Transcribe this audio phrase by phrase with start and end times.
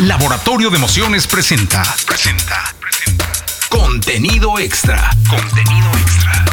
[0.00, 1.82] Laboratorio de Emociones presenta.
[2.06, 2.74] Presenta.
[2.80, 3.30] Presenta.
[3.68, 5.10] Contenido extra.
[5.28, 6.44] Contenido extra.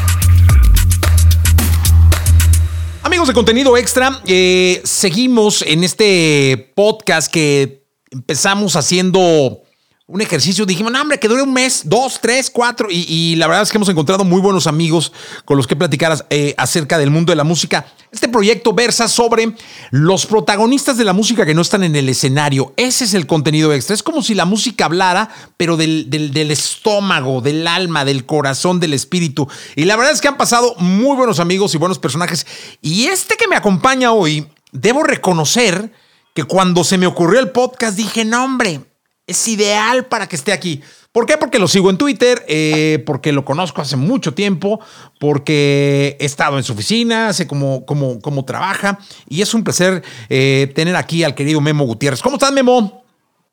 [3.03, 9.61] Amigos de Contenido Extra, eh, seguimos en este podcast que empezamos haciendo
[10.09, 10.65] un ejercicio.
[10.65, 12.87] Dijimos, no, hombre, que dure un mes, dos, tres, cuatro.
[12.89, 15.11] Y, la verdad es que hemos encontrado muy buenos amigos
[15.43, 17.85] con los que platicar eh, acerca del mundo de la música.
[18.09, 19.53] Este proyecto versa sobre
[19.91, 22.73] los protagonistas de la música que no están en el escenario.
[22.77, 23.93] Ese es el contenido extra.
[23.93, 28.93] Es como si la música hablara, pero del, del estómago, del alma, del corazón, del
[28.93, 29.49] espíritu.
[29.75, 32.47] Y la verdad es que han pasado muy buenos amigos y buenos personajes.
[32.81, 35.91] Y este que me acompaña hoy, debo reconocer
[36.33, 38.86] que cuando se me ocurrió el podcast dije, no, hombre
[39.27, 40.81] es ideal para que esté aquí.
[41.11, 41.37] ¿Por qué?
[41.37, 44.79] Porque lo sigo en Twitter, eh, porque lo conozco hace mucho tiempo,
[45.19, 50.03] porque he estado en su oficina, sé cómo, cómo, cómo trabaja y es un placer
[50.29, 52.21] eh, tener aquí al querido Memo Gutiérrez.
[52.21, 53.03] ¿Cómo estás, Memo?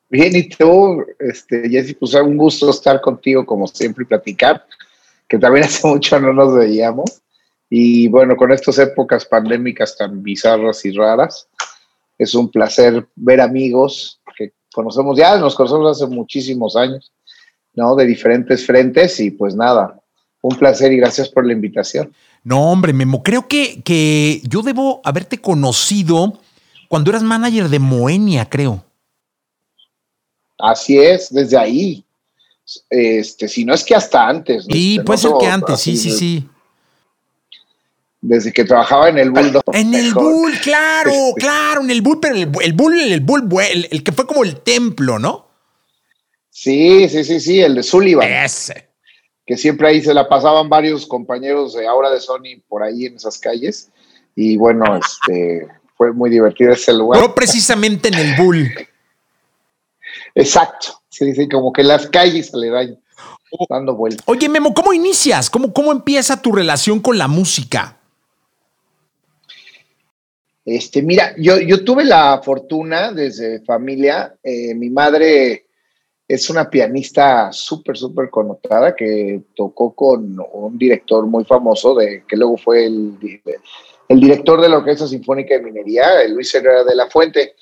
[0.09, 4.65] Bien, y tú, este, Jessy, pues un gusto estar contigo como siempre y platicar,
[5.27, 7.21] que también hace mucho no nos veíamos.
[7.69, 11.47] Y bueno, con estas épocas pandémicas tan bizarras y raras,
[12.17, 14.21] es un placer ver amigos
[14.75, 17.11] conocemos ya, nos conocemos hace muchísimos años,
[17.73, 17.95] ¿no?
[17.95, 19.99] De diferentes frentes y pues nada,
[20.41, 22.13] un placer y gracias por la invitación.
[22.43, 26.37] No, hombre, Memo, creo que, que yo debo haberte conocido
[26.89, 28.83] cuando eras manager de Moenia, creo.
[30.59, 32.03] Así es, desde ahí.
[32.89, 34.65] Este, si no es que hasta antes.
[34.65, 36.49] Sí, este, puede ser que antes, sí, sí, sí
[38.27, 39.61] desde que trabajaba en el Bull.
[39.73, 44.03] En el Bull, claro, claro, en el Bull, pero el, el Bull, el Bull, el,
[44.03, 45.47] que fue como el templo, ¿no?
[46.49, 48.27] Sí, sí, sí, sí, el de Sullivan.
[48.31, 48.89] Ese.
[49.45, 53.15] Que siempre ahí se la pasaban varios compañeros de ahora de Sony por ahí en
[53.15, 53.89] esas calles.
[54.35, 57.21] Y bueno, este fue muy divertido ese lugar.
[57.21, 58.73] No precisamente en el Bull.
[60.35, 60.99] Exacto.
[61.09, 62.99] Sí, sí, como que las calles se le dan
[63.69, 64.23] dando vueltas.
[64.27, 65.49] Oye, Memo, ¿cómo inicias?
[65.51, 67.94] ¿Cómo, ¿Cómo empieza tu relación con la música?
[70.65, 75.67] Este, mira, yo, yo tuve la fortuna desde familia, eh, mi madre
[76.27, 82.35] es una pianista súper, súper connotada que tocó con un director muy famoso, de, que
[82.35, 83.15] luego fue el,
[84.09, 87.55] el director de la Orquesta Sinfónica de Minería, Luis Herrera de la Fuente.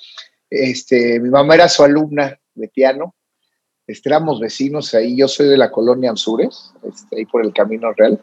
[0.49, 3.15] Este, mi mamá era su alumna de piano,
[3.85, 4.09] este,
[4.39, 8.21] vecinos ahí, yo soy de la colonia Anzures, este, ahí por el Camino Real,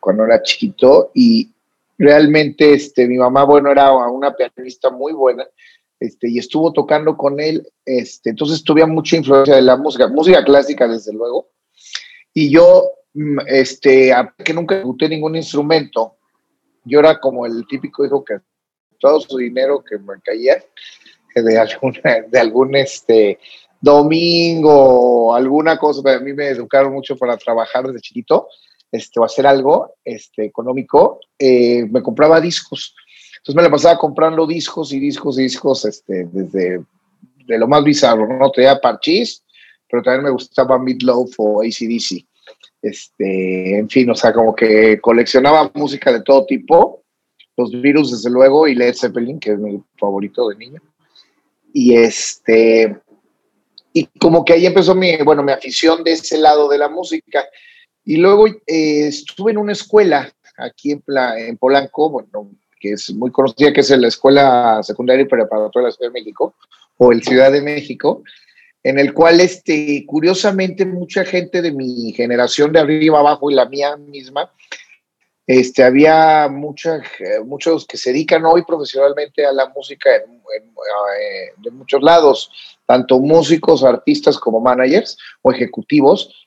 [0.00, 1.52] cuando era chiquito, y,
[2.00, 5.46] realmente este, mi mamá, bueno, era una pianista muy buena,
[6.00, 10.42] este, y estuvo tocando con él, este, entonces tuve mucha influencia de la música, música
[10.42, 11.50] clásica desde luego,
[12.32, 16.16] y yo, mm, este, que nunca ejecuté ningún instrumento,
[16.84, 18.38] yo era como el típico hijo que
[18.98, 20.64] todo su dinero que me caía
[21.34, 23.38] de alguna, de algún este
[23.78, 28.48] domingo, alguna cosa, a mí me educaron mucho para trabajar desde chiquito,
[28.90, 32.94] este, o hacer algo este, económico, eh, me compraba discos.
[33.38, 36.84] Entonces me la pasaba comprando discos y discos y discos, este, desde
[37.46, 38.50] de lo más bizarro, ¿no?
[38.50, 39.42] Tenía parchís,
[39.88, 42.24] pero también me gustaba Midloaf o ACDC.
[42.82, 47.02] Este, en fin, o sea, como que coleccionaba música de todo tipo,
[47.56, 50.80] los virus desde luego y Led Zeppelin, que es mi favorito de niño.
[51.72, 52.96] Y este,
[53.92, 57.44] y como que ahí empezó mi, bueno, mi afición de ese lado de la música.
[58.04, 61.02] Y luego eh, estuve en una escuela aquí en,
[61.38, 62.50] en Polanco, bueno,
[62.80, 66.20] que es muy conocida, que es la Escuela Secundaria y Preparatoria de la Ciudad de
[66.20, 66.54] México,
[66.96, 68.22] o el Ciudad de México,
[68.82, 73.66] en el cual, este, curiosamente, mucha gente de mi generación de arriba abajo y la
[73.66, 74.50] mía misma,
[75.46, 77.02] este, había mucha,
[77.44, 82.50] muchos que se dedican hoy profesionalmente a la música en, eh, de muchos lados,
[82.86, 86.39] tanto músicos, artistas como managers o ejecutivos,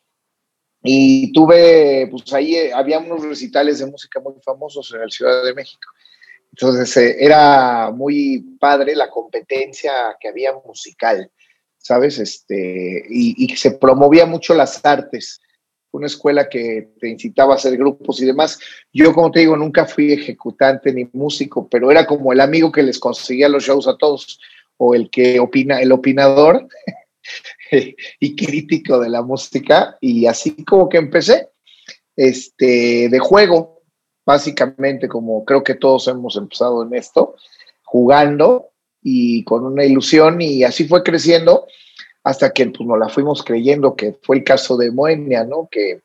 [0.83, 5.43] y tuve, pues ahí eh, había unos recitales de música muy famosos en el Ciudad
[5.43, 5.89] de México.
[6.51, 11.31] Entonces eh, era muy padre la competencia que había musical,
[11.77, 12.19] ¿sabes?
[12.19, 15.39] Este, y, y se promovía mucho las artes.
[15.91, 18.59] Una escuela que te incitaba a hacer grupos y demás.
[18.91, 22.83] Yo, como te digo, nunca fui ejecutante ni músico, pero era como el amigo que
[22.83, 24.39] les conseguía los shows a todos
[24.77, 26.67] o el que opina, el opinador
[28.19, 31.49] y crítico de la música y así como que empecé
[32.15, 33.81] este, de juego,
[34.25, 37.35] básicamente como creo que todos hemos empezado en esto,
[37.83, 38.69] jugando
[39.01, 41.65] y con una ilusión y así fue creciendo
[42.23, 45.67] hasta que pues, nos la fuimos creyendo, que fue el caso de Moenia, ¿no?
[45.69, 46.01] Que,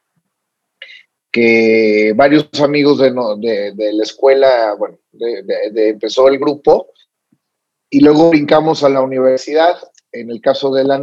[1.31, 3.11] que varios amigos de,
[3.75, 6.89] de, la escuela, bueno, de, empezó el grupo
[7.91, 9.79] y luego brincamos a la universidad
[10.11, 10.99] en el caso de la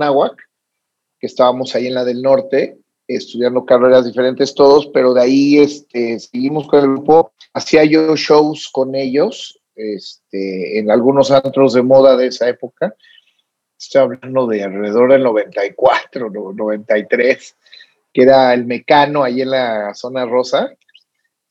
[1.25, 2.77] estábamos ahí en la del norte,
[3.07, 7.31] estudiando carreras diferentes todos, pero de ahí este, seguimos con el grupo.
[7.54, 12.95] Hacía yo shows con ellos este, en algunos antros de moda de esa época.
[13.77, 17.56] Estoy hablando de alrededor del 94, 93,
[18.13, 20.71] que era el Mecano ahí en la zona rosa.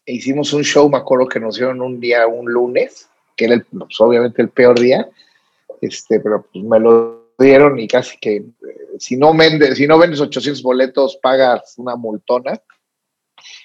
[0.06, 3.65] E hicimos un show, me acuerdo que nos dieron un día, un lunes, que era
[3.70, 5.09] pues, obviamente el peor día,
[5.81, 8.44] este, pero pues me lo dieron y casi que
[8.99, 12.61] si no, vendes, si no vendes 800 boletos pagas una multona.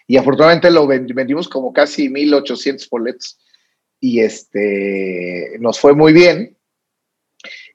[0.07, 3.39] Y afortunadamente lo vendimos como casi 1800 boletos
[3.99, 6.57] y este, nos fue muy bien.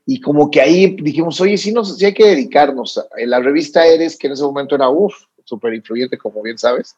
[0.06, 3.00] Y como que ahí dijimos, oye, sí, nos, sí hay que dedicarnos.
[3.16, 5.14] La revista Eres, que en ese momento era, uff,
[5.44, 6.96] súper influyente, como bien sabes,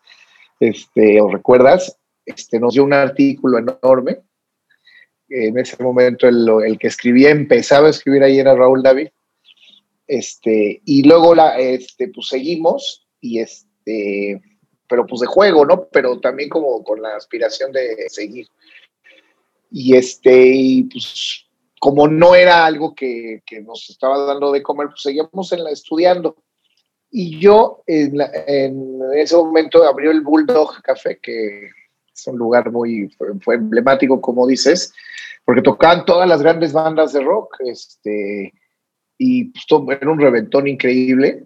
[0.58, 4.22] este, o recuerdas, este, nos dio un artículo enorme.
[5.28, 9.08] En ese momento el, el que escribía, empezaba a escribir ahí era Raúl David.
[10.06, 14.40] Este, y luego la, este, pues seguimos y este,
[14.88, 15.88] pero pues de juego, ¿no?
[15.88, 18.46] Pero también como con la aspiración de seguir.
[19.70, 21.46] Y este, pues
[21.80, 26.36] como no era algo que, que, nos estaba dando de comer, pues en la, estudiando.
[27.10, 31.68] Y yo en, en, ese momento abrió el Bulldog Café, que
[32.12, 33.08] es un lugar muy
[33.40, 34.92] fue emblemático, como dices,
[35.44, 38.52] porque tocaban todas las grandes bandas de rock, este,
[39.18, 39.66] y pues,
[40.00, 41.44] era un reventón increíble.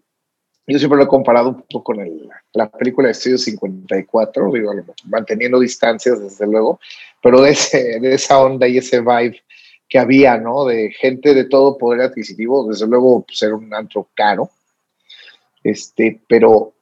[0.67, 4.73] Yo siempre lo he comparado con el, la película de Estudio 54, digo,
[5.07, 6.79] manteniendo distancias, desde luego,
[7.23, 9.41] pero de esa onda y ese vibe
[9.91, 10.65] que había, ¿no?
[10.65, 14.49] De gente de todo poder adquisitivo, desde luego pues, era un antro caro,
[15.65, 16.73] este, pero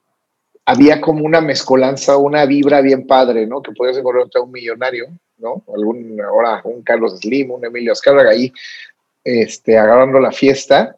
[0.67, 3.63] había como una mezcolanza, una vibra bien padre, ¿no?
[3.63, 5.07] Que podías encontrarte a un millonario,
[5.39, 5.65] ¿no?
[5.75, 8.53] Algún, ahora un Carlos Slim, un Emilio Azcárraga ahí,
[9.25, 10.97] este, agarrando la fiesta,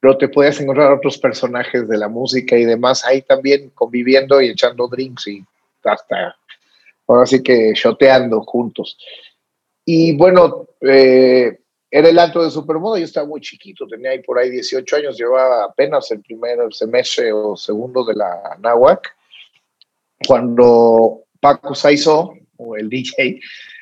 [0.00, 4.48] pero te podías encontrar otros personajes de la música y demás ahí también conviviendo y
[4.48, 5.44] echando drinks y
[5.84, 6.36] hasta
[7.06, 8.96] ahora sí que shoteando juntos.
[9.84, 11.58] Y bueno, eh,
[11.90, 15.18] era el antro de Supermoda, yo estaba muy chiquito, tenía ahí por ahí 18 años,
[15.18, 19.12] llevaba apenas el primer semestre o segundo de la NAWAC,
[20.26, 23.40] cuando Paco Saizo, o el DJ,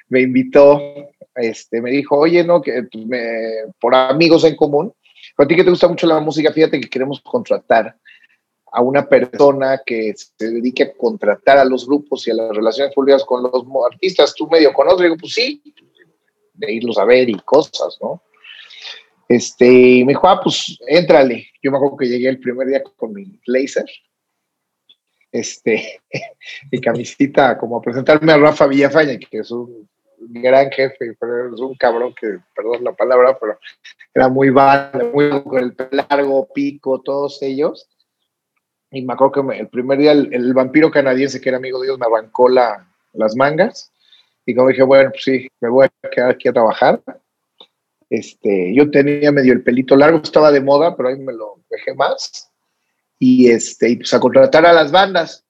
[0.09, 0.81] me invitó,
[1.41, 2.85] este, me dijo, oye, no, que
[3.81, 4.93] por amigos en común,
[5.37, 7.97] a ti que te gusta mucho la música, fíjate que queremos contratar
[8.71, 12.95] a una persona que se dedique a contratar a los grupos y a las relaciones
[12.95, 14.35] públicas con los artistas.
[14.35, 15.05] ¿Tú medio conoces?
[15.05, 15.63] Digo, pues sí,
[16.55, 18.23] de irlos a ver y cosas, ¿no?
[19.29, 21.49] Este, y me dijo, ah, pues éntrale.
[21.63, 23.87] Yo me acuerdo que llegué el primer día con mi laser,
[25.31, 26.01] este,
[26.73, 29.89] mi camisita, como a presentarme a Rafa Villafaña, que es un
[30.21, 33.59] gran jefe, pero es un cabrón que, perdón la palabra, pero
[34.15, 37.89] era muy vale, muy con el largo, pico, todos ellos.
[38.91, 41.99] Y me acuerdo que el primer día el, vampiro canadiense, que era amigo de Dios,
[41.99, 43.93] me arrancó la, las mangas.
[44.47, 47.03] Y como dije, bueno, pues sí, me voy a quedar aquí a trabajar.
[48.09, 51.95] Este, yo tenía medio el pelito largo, estaba de moda, pero ahí me lo dejé
[51.95, 52.51] más.
[53.19, 55.45] Y, este, y pues a contratar a las bandas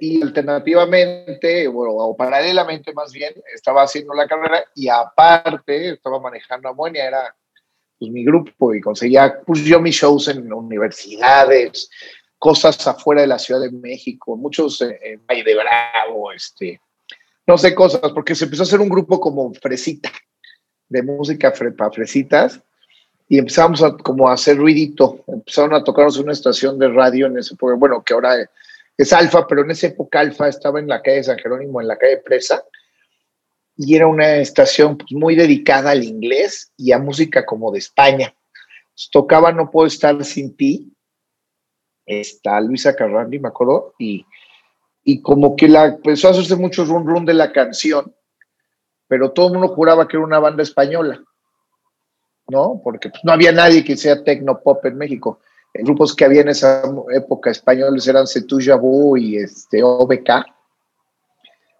[0.00, 6.68] y, alternativamente, bueno, o paralelamente más bien, estaba haciendo la carrera y aparte estaba manejando
[6.68, 7.34] Amonia, era
[7.98, 11.90] pues, mi grupo y conseguía, pues yo mis shows en universidades,
[12.38, 16.80] cosas afuera de la Ciudad de México, muchos en Valle de Bravo, este,
[17.46, 20.10] no sé cosas, porque se empezó a hacer un grupo como fresita,
[20.88, 22.60] de música para fresitas,
[23.28, 27.38] y empezamos a como a hacer ruidito, empezaron a tocarnos una estación de radio en
[27.38, 28.48] ese, bueno, que ahora
[28.96, 31.98] es Alfa, pero en esa época Alfa estaba en la calle San Jerónimo, en la
[31.98, 32.64] calle Presa,
[33.76, 38.34] y era una estación pues, muy dedicada al inglés y a música como de España.
[39.10, 40.92] tocaba No Puedo Estar Sin Ti,
[42.06, 44.24] está Luisa Carrandi, me acuerdo, y,
[45.04, 48.14] y como que la, empezó a hacerse mucho run run de la canción,
[49.08, 51.22] pero todo el mundo juraba que era una banda española,
[52.48, 52.80] ¿no?
[52.82, 54.22] Porque pues, no había nadie que sea
[54.64, 55.40] pop en México
[55.82, 56.82] grupos que había en esa
[57.14, 60.46] época españoles eran Setu Jabu y este OBK.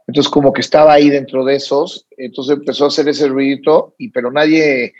[0.07, 4.11] Entonces como que estaba ahí dentro de esos, entonces empezó a hacer ese ruidito, y,
[4.11, 4.95] pero nadie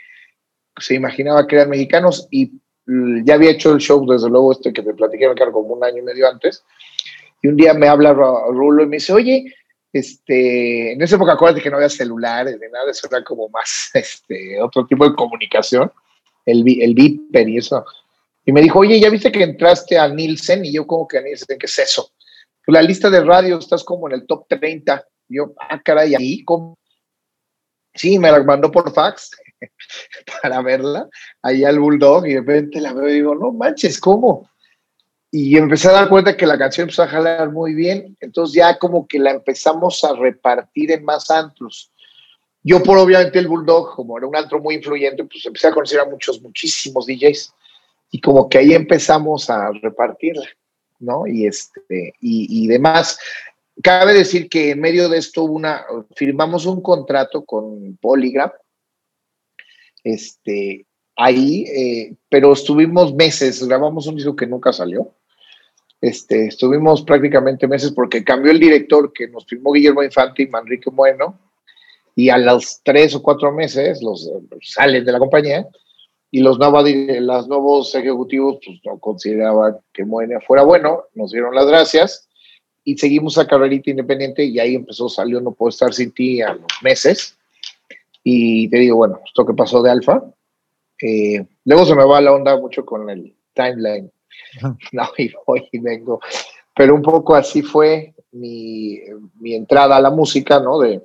[0.77, 2.51] se imaginaba que eran mexicanos y
[3.25, 5.99] ya había hecho el show, desde luego este que te platiqué, me como un año
[5.99, 6.63] y medio antes,
[7.41, 9.53] y un día me habla Rulo y me dice, oye,
[9.93, 13.91] este, en esa época acuérdate que no había celulares ni nada, eso era como más
[13.93, 15.91] este, otro tipo de comunicación,
[16.45, 17.85] el, el Viper y eso.
[18.47, 20.63] Y me dijo, oye, ¿ya viste que entraste a Nielsen?
[20.63, 21.59] Y yo, como que a Nielsen?
[21.59, 22.13] ¿Qué es eso?
[22.65, 25.05] Pues la lista de radio estás como en el top 30.
[25.27, 26.77] Y yo, ah, caray, ahí, ¿cómo?
[27.93, 29.31] Sí, me la mandó por fax.
[30.41, 31.09] para verla,
[31.41, 34.49] ahí al Bulldog, y de repente la veo y digo, no manches, ¿cómo?
[35.29, 38.77] Y empecé a dar cuenta que la canción empezó a jalar muy bien, entonces ya
[38.77, 41.91] como que la empezamos a repartir en más antros.
[42.63, 45.99] Yo por obviamente el Bulldog, como era un antro muy influyente, pues empecé a conocer
[45.99, 47.53] a muchos, muchísimos DJs,
[48.11, 50.47] y como que ahí empezamos a repartirla,
[50.99, 51.27] ¿no?
[51.27, 53.19] Y, este, y, y demás.
[53.83, 55.85] Cabe decir que en medio de esto una,
[56.15, 58.53] firmamos un contrato con Polygraph,
[60.03, 60.85] este,
[61.15, 65.13] ahí, eh, pero estuvimos meses, grabamos un disco que nunca salió.
[65.99, 70.91] Este, estuvimos prácticamente meses porque cambió el director que nos firmó Guillermo Infante y Manrique
[70.91, 71.39] Bueno,
[72.15, 74.29] y a los tres o cuatro meses los
[74.61, 75.67] salen de la compañía
[76.37, 81.65] y los, los nuevos ejecutivos pues, no consideraban que Moenia fuera bueno, nos dieron las
[81.65, 82.29] gracias
[82.83, 86.53] y seguimos a carrerita independiente y ahí empezó, salió No Puedo Estar Sin Ti a
[86.53, 87.35] los meses
[88.23, 90.23] y te digo, bueno, esto que pasó de Alfa.
[91.01, 94.11] Eh, luego se me va la onda mucho con el timeline.
[94.91, 96.19] No, y voy y vengo.
[96.75, 98.99] Pero un poco así fue mi,
[99.39, 100.79] mi, entrada a la música, ¿no?
[100.79, 101.01] De,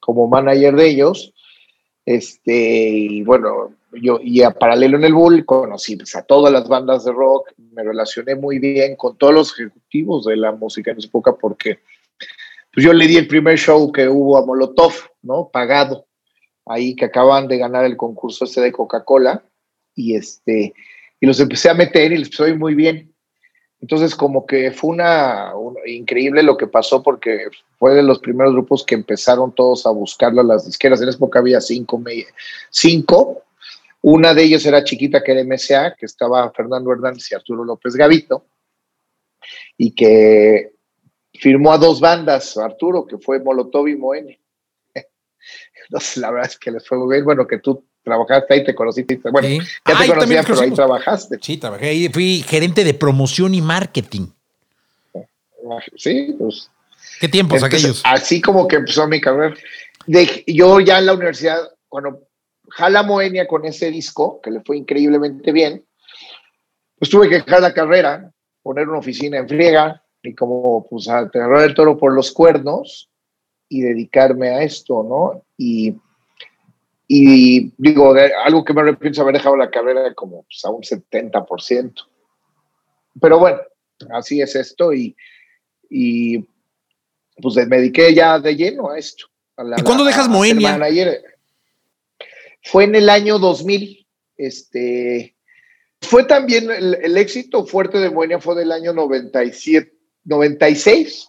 [0.00, 1.32] como manager de ellos.
[2.04, 6.68] Este, y bueno, yo, y a paralelo en el Bull, conocí pues, a todas las
[6.68, 10.98] bandas de rock, me relacioné muy bien con todos los ejecutivos de la música en
[10.98, 11.80] esa época, porque
[12.72, 14.92] pues yo le di el primer show que hubo a Molotov,
[15.22, 15.50] ¿no?
[15.52, 16.06] Pagado
[16.66, 19.42] ahí que acaban de ganar el concurso este de Coca-Cola
[19.94, 20.72] y este
[21.18, 23.12] y los empecé a meter y les empezó muy bien.
[23.80, 25.52] Entonces como que fue una,
[25.86, 27.46] increíble lo que pasó porque
[27.78, 31.02] fue de los primeros grupos que empezaron todos a buscarlo a las disqueras.
[31.02, 32.02] En esa época había cinco,
[32.70, 33.42] cinco.
[34.02, 37.94] Una de ellas era chiquita que era MSA, que estaba Fernando Hernández y Arturo López
[37.94, 38.46] Gavito,
[39.76, 40.72] y que
[41.34, 44.40] firmó a dos bandas, Arturo, que fue Molotov y Moene.
[45.84, 47.24] Entonces, la verdad es que les fue muy bien.
[47.24, 49.18] Bueno, que tú trabajaste ahí, te conociste.
[49.30, 49.48] Bueno,
[49.86, 51.38] ya te conocía, pero ahí trabajaste.
[51.40, 52.08] Sí, trabajé ahí.
[52.08, 54.28] Fui gerente de promoción y marketing.
[55.96, 56.70] Sí, pues.
[57.20, 58.02] ¿Qué tiempos aquellos?
[58.04, 59.54] Así como que empezó mi carrera.
[60.06, 62.26] De, yo ya en la universidad, cuando
[62.70, 65.84] jala Moenia con ese disco, que le fue increíblemente bien,
[66.98, 71.64] pues tuve que dejar la carrera, poner una oficina en friega y como pues aterrar
[71.64, 73.10] el toro por los cuernos
[73.68, 75.44] y dedicarme a esto, ¿no?
[75.56, 75.96] Y,
[77.08, 81.94] y digo, algo que me arrepiento haber dejado la carrera como pues, a un 70%.
[83.20, 83.60] Pero bueno,
[84.12, 85.16] así es esto y,
[85.88, 86.38] y
[87.40, 89.26] pues me dediqué ya de lleno a esto.
[89.76, 90.78] ¿Y cuándo dejas Moenia?
[92.62, 94.06] Fue en el año 2000.
[94.36, 95.36] Este,
[96.00, 99.92] fue también el, éxito fuerte de Moenia fue del año 97,
[100.24, 101.28] 96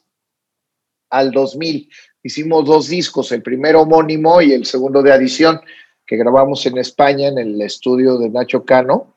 [1.10, 1.90] al 2000
[2.24, 5.60] hicimos dos discos, el primero homónimo y el segundo de adición,
[6.06, 9.16] que grabamos en España en el estudio de Nacho Cano.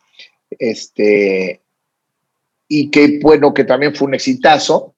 [0.50, 1.60] Este,
[2.68, 4.94] y que bueno, que también fue un exitazo.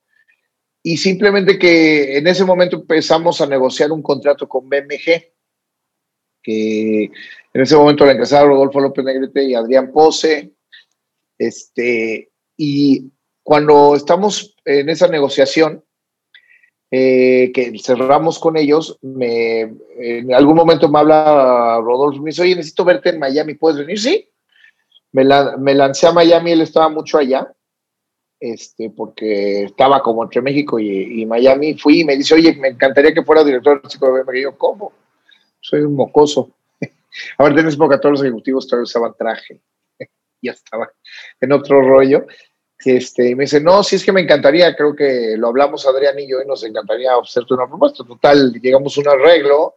[0.82, 5.32] Y simplemente que en ese momento empezamos a negociar un contrato con BMG,
[6.46, 7.10] que
[7.54, 10.52] en ese momento la encabezaron Rodolfo López Negrete y Adrián Pose.
[11.36, 13.10] Este, y
[13.42, 15.84] cuando estamos en esa negociación,
[16.92, 19.62] eh, que cerramos con ellos, me,
[19.98, 23.98] en algún momento me habla Rodolfo, me dice, oye, necesito verte en Miami, ¿puedes venir?
[23.98, 24.28] Sí.
[25.10, 25.24] Me,
[25.58, 27.52] me lancé a Miami, él estaba mucho allá,
[28.38, 31.74] este, porque estaba como entre México y, Miami.
[31.74, 34.36] Fui y me dice, oye, me encantaría que fuera director artístico de BMG.
[34.36, 34.92] Y yo, ¿cómo?
[35.68, 36.52] Soy un mocoso.
[37.38, 39.60] a ver, en esa época todos los ejecutivos todavía usaban traje.
[40.42, 40.88] ya estaba
[41.40, 42.24] en otro rollo.
[42.84, 46.28] Este, me dice, no, si es que me encantaría, creo que lo hablamos Adrián y
[46.28, 48.04] yo y nos encantaría hacerte una propuesta.
[48.04, 49.74] Total, llegamos a un arreglo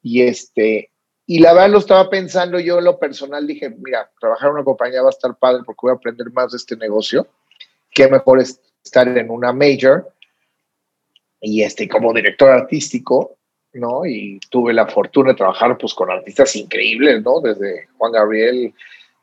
[0.00, 0.90] y este,
[1.26, 4.64] y la verdad lo estaba pensando yo en lo personal, dije, mira, trabajar en una
[4.64, 7.26] compañía va a estar padre porque voy a aprender más de este negocio.
[7.90, 10.10] Qué mejor es estar en una major
[11.38, 13.36] y este, como director artístico,
[13.74, 14.04] ¿no?
[14.04, 17.40] Y tuve la fortuna de trabajar pues con artistas increíbles, ¿no?
[17.40, 18.74] Desde Juan Gabriel,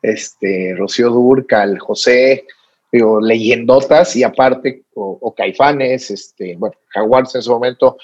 [0.02, 2.46] este, Rocío Durcal, José,
[2.92, 7.98] digo, leyendotas y aparte, o, caifanes, este, bueno, Jaguars en su momento,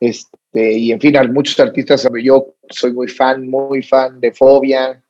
[0.00, 5.02] este, y en fin, muchos artistas, yo soy muy fan, muy fan de Fobia,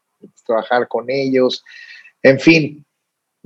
[0.46, 1.64] trabajar con ellos,
[2.22, 2.84] en fin,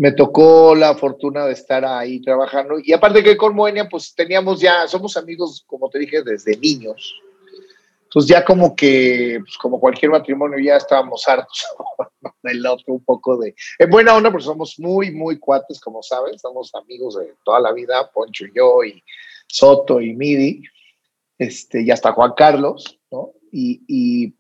[0.03, 4.61] me tocó la fortuna de estar ahí trabajando, y aparte que con Moenia, pues teníamos
[4.61, 7.15] ya, somos amigos, como te dije, desde niños,
[8.03, 11.65] entonces ya como que, pues como cualquier matrimonio, ya estábamos hartos
[12.43, 13.55] del otro, un poco de...
[13.79, 17.73] En buena onda, porque somos muy, muy cuates, como sabes, somos amigos de toda la
[17.73, 19.05] vida, Poncho y yo, y
[19.47, 20.65] Soto y Midi,
[21.39, 23.35] este, y hasta Juan Carlos, ¿no?
[23.53, 24.35] Y,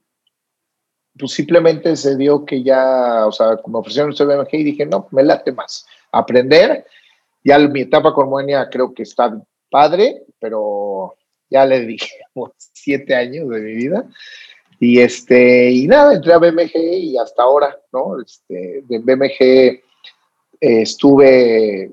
[1.19, 5.09] pues simplemente se dio que ya, o sea, me ofrecieron este BMG y dije, no,
[5.11, 5.87] me late más.
[6.11, 6.87] Aprender,
[7.45, 9.41] ya mi etapa con Moenia creo que está
[9.71, 11.15] padre, pero
[11.51, 12.11] ya le dije
[12.57, 14.07] siete años de mi vida.
[14.81, 18.21] Y este, y nada, entré a BMG y hasta ahora, ¿no?
[18.21, 19.81] Este, de BMG eh,
[20.61, 21.91] estuve,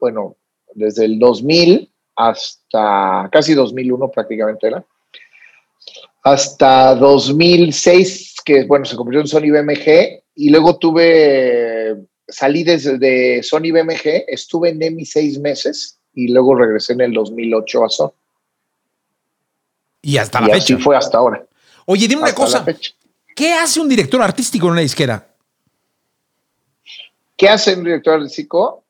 [0.00, 0.36] bueno,
[0.74, 4.84] desde el 2000 hasta casi 2001 prácticamente era,
[6.22, 13.42] hasta 2006, que bueno, se convirtió en Sony BMG, y luego tuve, salí desde de
[13.42, 18.12] Sony BMG, estuve en EMI seis meses, y luego regresé en el 2008 a Sony.
[20.02, 20.58] Y hasta la fecha.
[20.58, 21.46] Así fue hasta ahora.
[21.86, 22.64] Oye, dime una cosa.
[23.34, 25.26] ¿Qué hace un director artístico en una disquera?
[27.36, 28.83] ¿Qué hace un director artístico?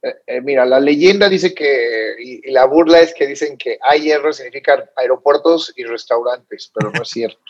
[0.00, 4.32] Eh, eh, mira, la leyenda dice que, y, la burla es que dicen que AIR
[4.32, 7.40] significa aeropuertos y restaurantes, pero no es cierto.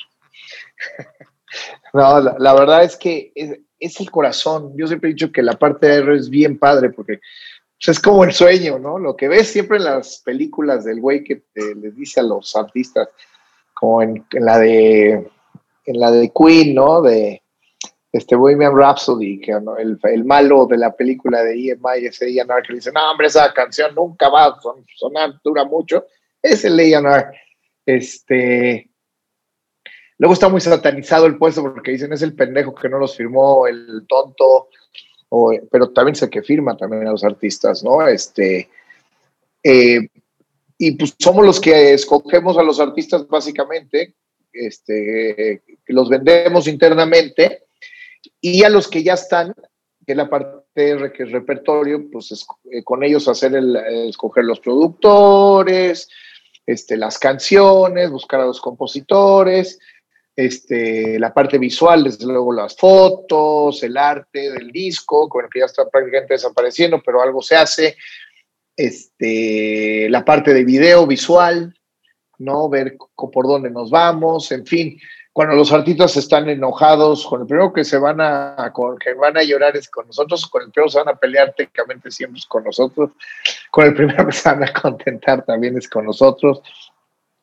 [1.93, 4.73] no, la, verdad es que es, el corazón.
[4.77, 7.21] Yo siempre he dicho que la parte de AIR es bien padre porque
[7.87, 8.99] es como el sueño, ¿no?
[8.99, 13.09] Lo que ves siempre en las películas del güey que les dice a los artistas,
[13.75, 15.31] como en, la de
[15.85, 17.03] en la de Queen, ¿no?
[17.03, 17.43] De
[18.13, 22.75] este Bohemian Rhapsody, que el, el, malo de la película de EMI es A&R que
[22.75, 24.61] dice, no, hombre, esa canción nunca va a
[24.97, 26.07] sonar, dura mucho.
[26.41, 27.39] Es el A&R.
[27.85, 28.91] Este,
[30.17, 33.67] luego está muy satanizado el puesto porque dicen, es el pendejo que no los firmó,
[33.67, 34.69] el tonto,
[35.71, 38.07] pero también sé que firma también a los artistas, ¿no?
[38.07, 38.71] Este,
[39.63, 40.09] eh,
[40.79, 44.15] y pues somos los que escogemos a los artistas básicamente,
[44.51, 47.68] este, los vendemos internamente
[48.41, 49.55] y a los que ya están,
[50.07, 53.77] que es la parte de repertorio, pues eh, con ellos hacer el,
[54.09, 56.09] escoger los productores,
[56.67, 59.79] este, las canciones, buscar a los compositores,
[60.37, 65.67] este, la parte visual, desde luego las fotos, el arte del disco, bueno, que ya
[65.67, 67.97] está prácticamente desapareciendo, pero algo se hace,
[68.77, 71.75] este, la parte de video visual,
[72.39, 72.69] ¿no?
[72.69, 74.99] Ver por dónde nos vamos, en fin.
[75.39, 79.37] Cuando los artistas están enojados, con el primero que se van a, con, que van
[79.37, 82.47] a llorar es con nosotros, con el primero se van a pelear técnicamente siempre es
[82.47, 83.13] con nosotros,
[83.71, 86.61] con el primero que se van a contentar también es con nosotros.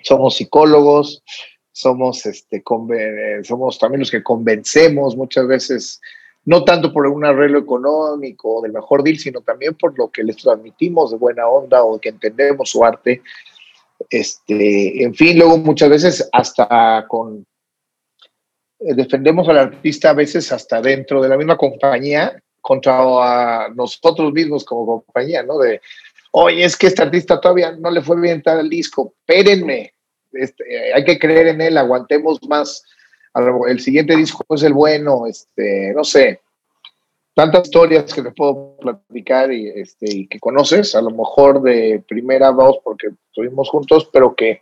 [0.01, 1.23] Somos psicólogos,
[1.71, 2.61] somos, este,
[3.43, 6.01] somos también los que convencemos muchas veces
[6.43, 10.25] no tanto por un arreglo económico o del mejor deal, sino también por lo que
[10.25, 13.21] les transmitimos de buena onda o que entendemos su arte.
[14.09, 17.45] Este, en fin, luego muchas veces hasta con
[18.93, 25.03] defendemos al artista a veces hasta dentro de la misma compañía contra nosotros mismos como
[25.03, 25.57] compañía, ¿no?
[25.57, 25.81] De,
[26.31, 29.93] oye, es que este artista todavía no le fue bien tal disco, espérenme,
[30.33, 32.83] este, hay que creer en él, aguantemos más
[33.67, 36.41] el siguiente disco es el bueno, este, no sé,
[37.33, 42.01] tantas historias que les puedo platicar y, este, y que conoces, a lo mejor de
[42.07, 44.61] primera voz porque estuvimos juntos, pero que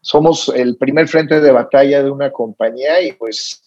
[0.00, 3.62] somos el primer frente de batalla de una compañía y pues,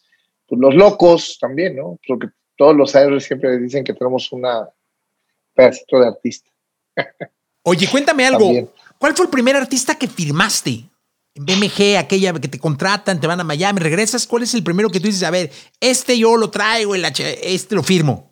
[0.47, 1.99] pues los locos también, ¿no?
[2.07, 4.69] Porque todos los aires siempre dicen que tenemos una
[5.53, 6.49] pedacito de artista.
[7.63, 8.49] Oye, cuéntame algo.
[8.97, 10.85] ¿Cuál fue el primer artista que firmaste?
[11.35, 14.89] en BMG, aquella que te contratan, te van a Miami, regresas, ¿cuál es el primero
[14.89, 18.31] que tú dices, a ver, este yo lo traigo, el este lo firmo?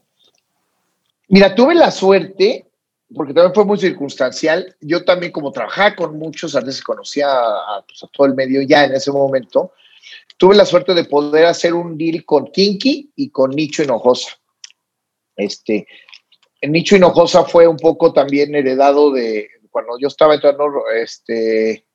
[1.27, 2.65] Mira, tuve la suerte,
[3.15, 8.03] porque también fue muy circunstancial, yo también como trabajaba con muchos artistas, conocía a, pues,
[8.03, 9.73] a, todo el medio ya en ese momento,
[10.37, 14.39] tuve la suerte de poder hacer un deal con Kinky y con Nicho Hinojosa.
[15.35, 15.87] Este,
[16.61, 21.85] Nicho Hinojosa fue un poco también heredado de, cuando yo estaba entrando, este,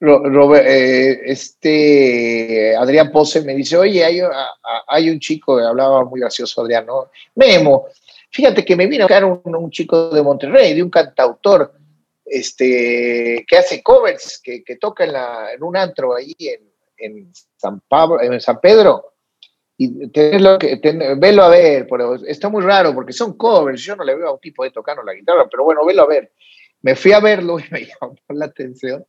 [0.00, 4.04] eh, este Adrián Pose me dice, oye,
[4.86, 7.10] hay, un chico, hablaba muy gracioso Adrián, ¿no?
[7.34, 7.86] Memo,
[8.30, 11.72] fíjate que me vino a un, un chico de Monterrey, de un cantautor,
[12.24, 16.34] este, que hace covers, que, toca en, la, en un antro ahí
[16.98, 19.14] en, San Pablo, en San Pedro,
[19.76, 20.80] y tenlo que,
[21.16, 24.32] velo a ver, pero está muy raro porque son covers, yo no le veo a
[24.34, 26.32] un tipo de tocando la guitarra, pero bueno, velo a ver.
[26.82, 29.04] Me fui a verlo y me llamó la atención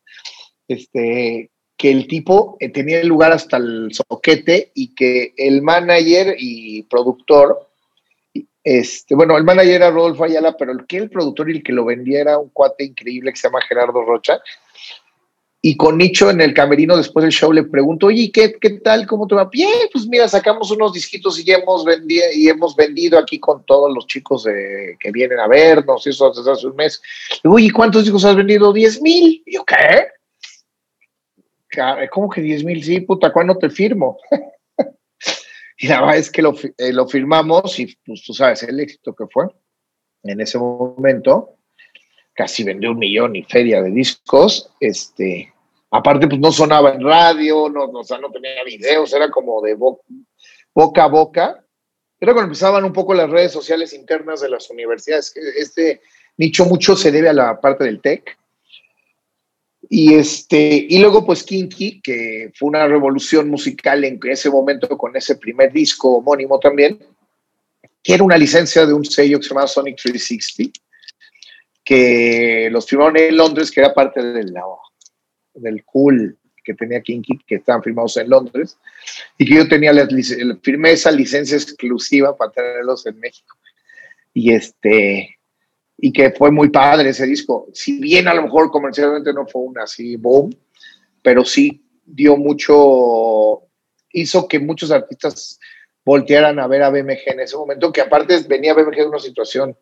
[0.67, 6.36] este, que el tipo eh, tenía el lugar hasta el soquete y que el manager
[6.38, 7.68] y productor,
[8.63, 11.74] este, bueno, el manager era Rodolfo Ayala, pero el que el productor y el que
[11.74, 14.39] lo vendía era un cuate increíble que se llama Gerardo Rocha.
[15.62, 19.06] Y con Nicho en el camerino después del show le pregunto, oye, ¿qué, qué tal?
[19.06, 19.43] ¿Cómo te va?
[19.45, 23.65] Bien, pues mira, sacamos unos disquitos y ya hemos, vendido, y hemos vendido aquí con
[23.65, 27.02] todos los chicos que vienen a vernos, eso hace un mes.
[27.43, 28.72] oye, ¿cuántos discos has vendido?
[28.72, 29.43] 10 mil.
[29.45, 30.08] Yo, ¿qué?
[32.10, 32.84] ¿cómo que 10 mil?
[32.84, 34.17] Sí, puta, ¿cuándo te firmo?
[35.81, 39.15] Y la verdad es que lo, eh, lo firmamos y pues tú sabes el éxito
[39.15, 39.45] que fue
[40.23, 41.55] en ese momento.
[42.33, 44.69] Casi vendió un millón y feria de discos.
[44.81, 45.53] Este,
[45.89, 49.75] aparte, pues no sonaba en radio, no, o sea, no tenía videos, era como de
[49.75, 51.63] boca a boca.
[52.19, 55.33] Era cuando empezaban un poco las redes sociales internas de las universidades.
[55.57, 56.01] Este
[56.35, 58.37] nicho mucho se debe a la parte del tech.
[59.91, 65.15] Y, este, y luego, pues, Kinky, que fue una revolución musical en ese momento con
[65.15, 66.99] ese primer disco homónimo también,
[68.04, 70.80] que era una licencia de un sello que se llamaba Sonic 360,
[71.84, 74.54] que los firmaron en Londres, que era parte del,
[75.56, 78.78] del cool que tenía Kinky, que estaban firmados en Londres,
[79.39, 80.08] y que yo tenía la,
[80.62, 83.58] firmé esa licencia exclusiva para tenerlos en México.
[84.36, 85.38] Y este,
[86.01, 87.67] y que fue muy padre ese disco.
[87.73, 90.55] Si bien a lo mejor comercialmente no fue un así boom,
[91.21, 93.63] pero sí dio mucho,
[94.12, 95.59] hizo que muchos artistas
[96.05, 99.77] voltearan a ver a BMG en ese momento, que aparte venía BMG de una situación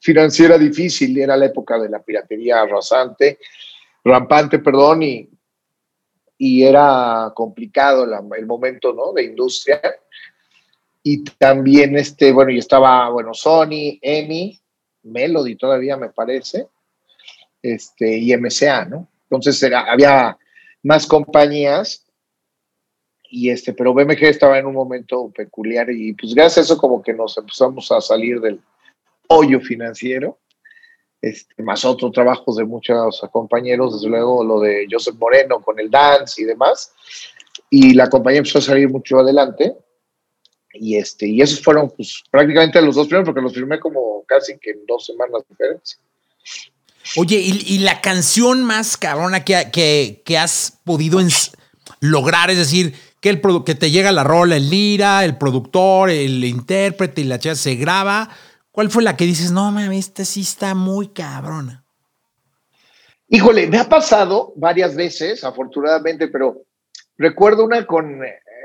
[0.00, 3.38] financiera difícil, era la época de la piratería rasante,
[4.04, 5.28] rampante, perdón, y,
[6.38, 9.12] y era complicado el momento ¿no?
[9.12, 9.80] de industria.
[11.02, 14.59] Y también, este, bueno, y estaba, bueno, Sony, EMI,
[15.02, 16.68] Melody todavía me parece,
[17.62, 19.08] este, y MCA, ¿no?
[19.24, 20.38] Entonces era, había
[20.82, 22.06] más compañías
[23.30, 27.02] y este, pero BMG estaba en un momento peculiar y pues gracias a eso como
[27.02, 28.60] que nos empezamos a salir del
[29.28, 30.38] hoyo financiero,
[31.22, 35.90] este, más otros trabajos de muchos compañeros, desde luego lo de Joseph Moreno con el
[35.90, 36.92] dance y demás,
[37.68, 39.76] y la compañía empezó a salir mucho adelante
[40.72, 44.58] y, este, y esos fueron pues, prácticamente los dos primeros, porque los firmé como casi
[44.58, 45.98] que en dos semanas de diferencia.
[47.16, 51.18] Oye, ¿y, la canción más cabrona que, que, has podido
[52.00, 52.50] lograr?
[52.50, 57.22] Es decir, que, el, que te llega la rola, el lira, el productor, el intérprete
[57.22, 58.28] y la chica se graba.
[58.70, 61.84] ¿Cuál fue la que dices, no mami, esta sí está muy cabrona?
[63.28, 66.62] Híjole, me ha pasado varias veces, afortunadamente, pero
[67.16, 68.20] recuerdo una con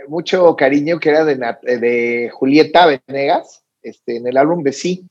[0.08, 5.06] mucho cariño que era de, de Julieta Venegas, este, en el álbum de Sí.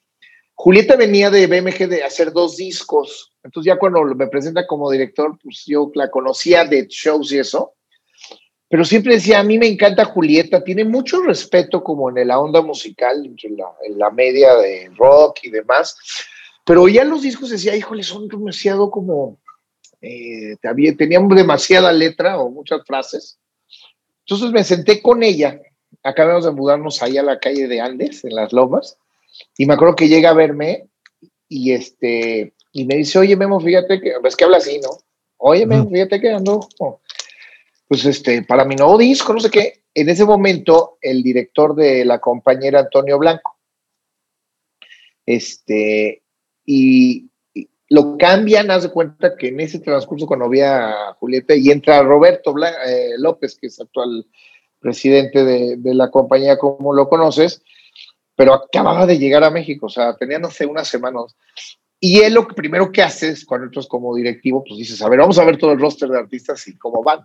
[0.57, 5.37] Julieta venía de BMG de hacer dos discos, entonces ya cuando me presenta como director,
[5.43, 7.75] pues yo la conocía de shows y eso,
[8.69, 12.63] pero siempre decía, a mí me encanta Julieta, tiene mucho respeto como en la onda
[12.63, 15.97] musical, en la, media de rock y demás,
[16.65, 19.39] pero ya los discos decía, híjole, son demasiado como,
[20.01, 20.57] eh,
[20.97, 23.39] tenían demasiada letra o muchas frases,
[24.27, 25.61] entonces me senté con ella,
[26.03, 28.99] acabamos de mudarnos ahí a la calle de Andes, en las Lomas,
[29.59, 30.89] y me acuerdo que llega a verme
[31.49, 34.91] y este y me dice, oye, Memo, fíjate que, es que habla así, ¿no?
[35.37, 36.69] Oye, Memo, fíjate que ando,
[37.87, 39.85] pues este, para mi nuevo disco, no sé qué.
[39.95, 43.57] En ese momento, el director de la compañera Antonio Blanco.
[45.25, 46.25] Este,
[46.67, 47.31] y,
[47.91, 52.03] lo cambian, haz de cuenta que en ese transcurso cuando vi a Julieta y entra
[52.03, 52.55] Roberto
[52.87, 54.27] eh, López, que es actual
[54.81, 57.63] presidente de, la compañía, como lo conoces,
[58.37, 61.37] pero acababa de llegar a México, o sea, tenía, no sé, unas semanas.
[62.01, 65.21] Y él lo primero que hace es, cuando entras como directivo, pues dices, a ver,
[65.21, 67.21] vamos a ver todo el roster de artistas y cómo van.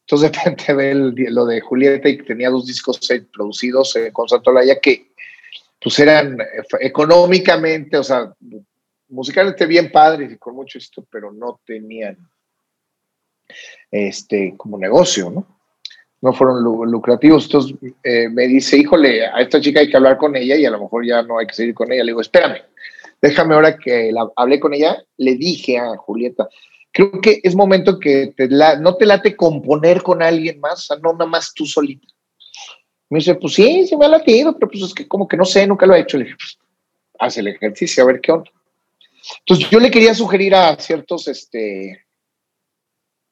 [0.00, 0.94] Entonces de repente ve
[1.30, 3.00] lo de Julieta y que tenía dos discos
[3.32, 5.12] producidos con Santolaya que
[5.84, 8.34] pues eran eh, económicamente, o sea,
[9.14, 12.18] musicalmente bien padres y con mucho esto, pero no tenían
[13.90, 15.46] este como negocio, ¿no?
[16.20, 17.44] No fueron lucrativos.
[17.44, 20.70] Entonces eh, me dice, híjole, a esta chica hay que hablar con ella y a
[20.70, 22.02] lo mejor ya no hay que seguir con ella.
[22.02, 22.62] Le digo, espérame,
[23.20, 26.48] déjame ahora que la, hablé con ella, le dije a Julieta,
[26.92, 31.12] creo que es momento que te la, no te late componer con alguien más, no
[31.12, 32.08] nada más tú solita.
[33.10, 35.44] Me dice, pues sí, sí me ha latido, pero pues es que como que no
[35.44, 36.16] sé, nunca lo he hecho.
[36.16, 36.58] Le dije, pues
[37.18, 38.50] haz el ejercicio, a ver qué onda.
[39.40, 42.06] Entonces yo le quería sugerir a ciertos este,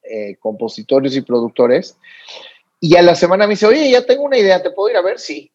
[0.02, 1.96] eh, compositores y productores
[2.80, 5.02] y a la semana me dice, oye, ya tengo una idea, ¿te puedo ir a
[5.02, 5.20] ver?
[5.20, 5.52] Sí.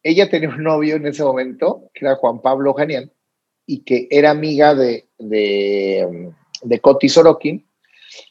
[0.00, 3.10] Ella tenía un novio en ese momento, que era Juan Pablo Janian,
[3.66, 6.30] y que era amiga de, de,
[6.62, 7.66] de Coti Sorokin,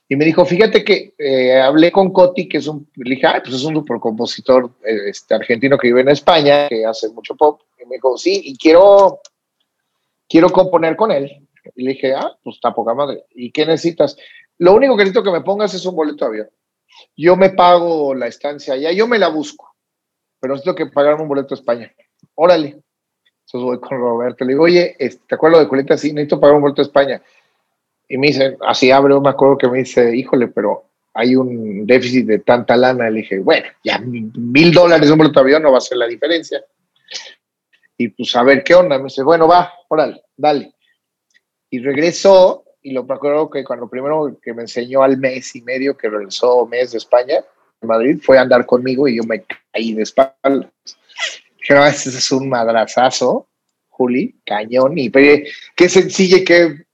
[0.08, 3.56] y me dijo, fíjate que eh, hablé con Coti, que es un, le dije, pues
[3.56, 7.62] es un super compositor eh, este, argentino que vive en España, que hace mucho pop,
[7.82, 9.20] y me dijo, sí, y quiero
[10.32, 11.46] quiero componer con él.
[11.76, 13.26] Y le dije, ah, pues está poca madre.
[13.36, 14.16] ¿Y qué necesitas?
[14.58, 16.50] Lo único que necesito que me pongas es un boleto de avión.
[17.18, 19.76] Yo me pago la estancia allá, yo me la busco,
[20.40, 21.92] pero necesito que pagarme un boleto a España.
[22.36, 22.68] Órale.
[22.68, 25.98] Entonces voy con Roberto, le digo, oye, este, ¿te acuerdas de Coleta?
[25.98, 27.22] Sí, necesito pagar un boleto a España.
[28.08, 32.26] y me dice, así abre, me acuerdo que me dice, híjole, pero hay un déficit
[32.26, 33.10] de tanta lana.
[33.10, 36.08] Le dije, bueno, ya mil dólares un boleto de avión no va a ser la
[36.08, 36.64] diferencia.
[38.02, 38.98] Y pues a ver qué onda.
[38.98, 40.74] Me dice, bueno, va, órale, dale.
[41.70, 45.96] Y regresó, y lo recuerdo que cuando primero que me enseñó al mes y medio
[45.96, 47.44] que regresó mes de España,
[47.82, 50.72] Madrid, fue a andar conmigo y yo me caí de espaldas.
[51.60, 53.48] Dije, no, ese es un madrazazo,
[53.90, 54.98] Juli, cañón.
[54.98, 56.86] Y qué sencilla y qué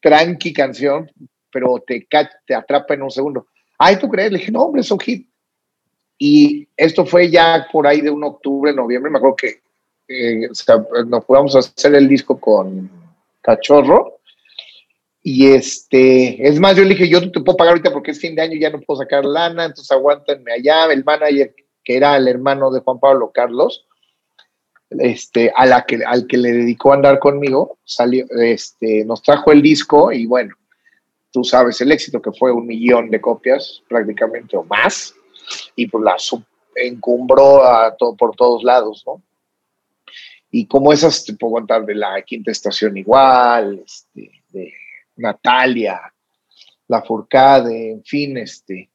[0.00, 1.08] tranqui canción,
[1.52, 2.04] pero te,
[2.46, 3.46] te atrapa en un segundo.
[3.78, 4.32] Ay, ¿tú crees?
[4.32, 5.28] Le dije, no, hombre, es un hit.
[6.18, 9.67] Y esto fue ya por ahí de un octubre, noviembre, me acuerdo que
[10.08, 10.48] eh,
[11.06, 12.90] nos fuimos a hacer el disco con
[13.42, 14.20] Cachorro.
[15.22, 18.34] Y este, es más, yo le dije, yo te puedo pagar ahorita porque es fin
[18.34, 20.86] de año, ya no puedo sacar lana, entonces aguántenme allá.
[20.86, 23.86] El manager, que era el hermano de Juan Pablo Carlos,
[24.90, 29.52] este, a la que, al que le dedicó a andar conmigo, salió, este, nos trajo
[29.52, 30.54] el disco y bueno,
[31.30, 35.14] tú sabes el éxito que fue un millón de copias prácticamente o más,
[35.76, 36.16] y pues la
[36.76, 39.22] encumbró a todo, por todos lados, ¿no?
[40.50, 44.72] Y como esas te puedo contar de la quinta estación igual, este, de
[45.16, 46.00] Natalia,
[46.86, 48.88] la Furcade, en fin, este,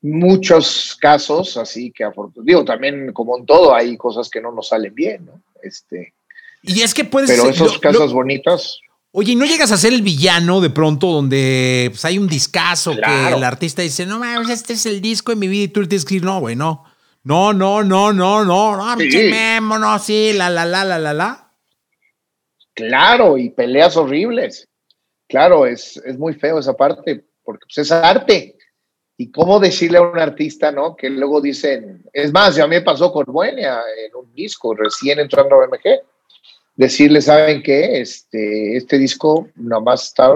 [0.00, 2.04] muchos casos, así que
[2.42, 5.42] digo, también como en todo hay cosas que no nos salen bien, ¿no?
[5.62, 6.14] Este,
[6.62, 8.80] y es que puedes Pero esos casos bonitos.
[9.10, 13.28] Oye, ¿no llegas a ser el villano de pronto donde pues, hay un discazo que
[13.34, 15.86] el artista dice, no mames, este es el disco de mi vida y tú le
[15.86, 16.84] tienes que decir, no, güey, no.
[17.24, 19.30] No, no, no, no, no, no, sí.
[19.60, 21.52] No, sí, la, la, la, la, la, la.
[22.74, 24.68] Claro, y peleas horribles.
[25.28, 28.56] Claro, es, es muy feo esa parte, porque pues, es arte.
[29.16, 30.96] Y cómo decirle a un artista, ¿no?
[30.96, 35.54] Que luego dicen, es más, ya me pasó con Buenia en un disco, recién entrando
[35.54, 36.02] a BMG
[36.74, 38.00] decirle, ¿saben qué?
[38.00, 40.28] Este, este disco nomás está,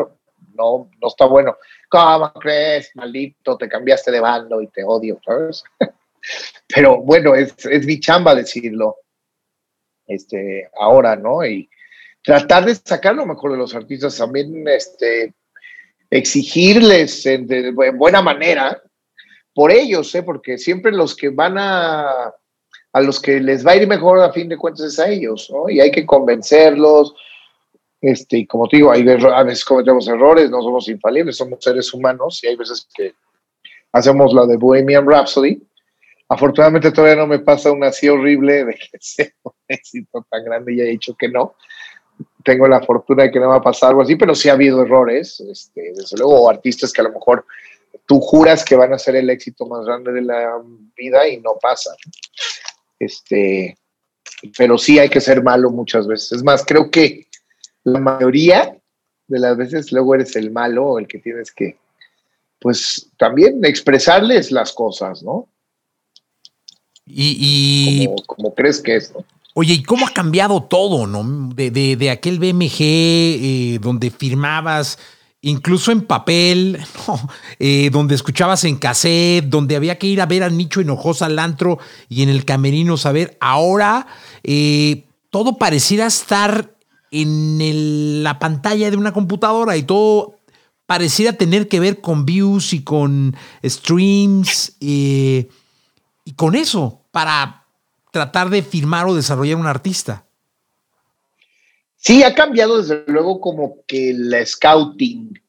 [0.54, 1.56] no, no está bueno.
[1.88, 2.90] ¿Cómo crees?
[2.94, 5.64] Maldito, te cambiaste de bando y te odio, ¿sabes?
[6.66, 8.96] Pero bueno, es, es mi chamba decirlo
[10.06, 11.44] este, ahora, ¿no?
[11.44, 11.68] Y
[12.22, 15.34] tratar de sacar lo mejor de los artistas, también este,
[16.10, 18.82] exigirles en, de, buena manera
[19.54, 20.22] por ellos, ¿eh?
[20.22, 22.34] porque siempre los que van a
[22.96, 25.50] a los que les va a ir mejor a fin de cuentas es a ellos,
[25.52, 25.68] ¿no?
[25.68, 27.14] Y hay que convencerlos.
[28.00, 31.92] Este, y como te digo, hay, a veces cometemos errores, no somos infalibles, somos seres
[31.92, 33.12] humanos y hay veces que
[33.92, 35.62] hacemos la de Bohemian Rhapsody.
[36.28, 40.74] Afortunadamente todavía no me pasa una así horrible de que sea un éxito tan grande
[40.74, 41.54] y he dicho que no.
[42.42, 44.82] Tengo la fortuna de que no va a pasar algo así, pero sí ha habido
[44.82, 47.44] errores, este, desde luego, artistas que a lo mejor
[48.06, 50.62] tú juras que van a ser el éxito más grande de la
[50.96, 51.94] vida y no pasa.
[52.98, 53.76] Este,
[54.56, 56.32] pero sí hay que ser malo muchas veces.
[56.32, 57.26] Es más, creo que
[57.84, 58.76] la mayoría
[59.28, 61.78] de las veces luego eres el malo o el que tienes que,
[62.60, 65.48] pues también expresarles las cosas, ¿no?
[67.06, 69.24] Y, como, crees que es, ¿no?
[69.54, 71.48] Oye, ¿y cómo ha cambiado todo, no?
[71.54, 74.98] De, aquel BMG eh, donde firmabas
[75.46, 76.78] incluso en papel,
[77.58, 81.38] eh, donde escuchabas en cassette, donde había que ir a ver al Nicho Hinojosa al
[81.38, 83.36] antro y en el camerino saber.
[83.40, 84.08] Ahora
[84.42, 86.74] eh, todo pareciera estar
[87.10, 90.38] en la pantalla de una computadora y todo
[90.86, 95.48] pareciera tener que ver con views y con streams eh,
[96.26, 97.64] y con eso para
[98.10, 100.26] tratar de firmar o desarrollar un artista.
[101.94, 105.40] Sí, ha cambiado desde luego como que el scouting,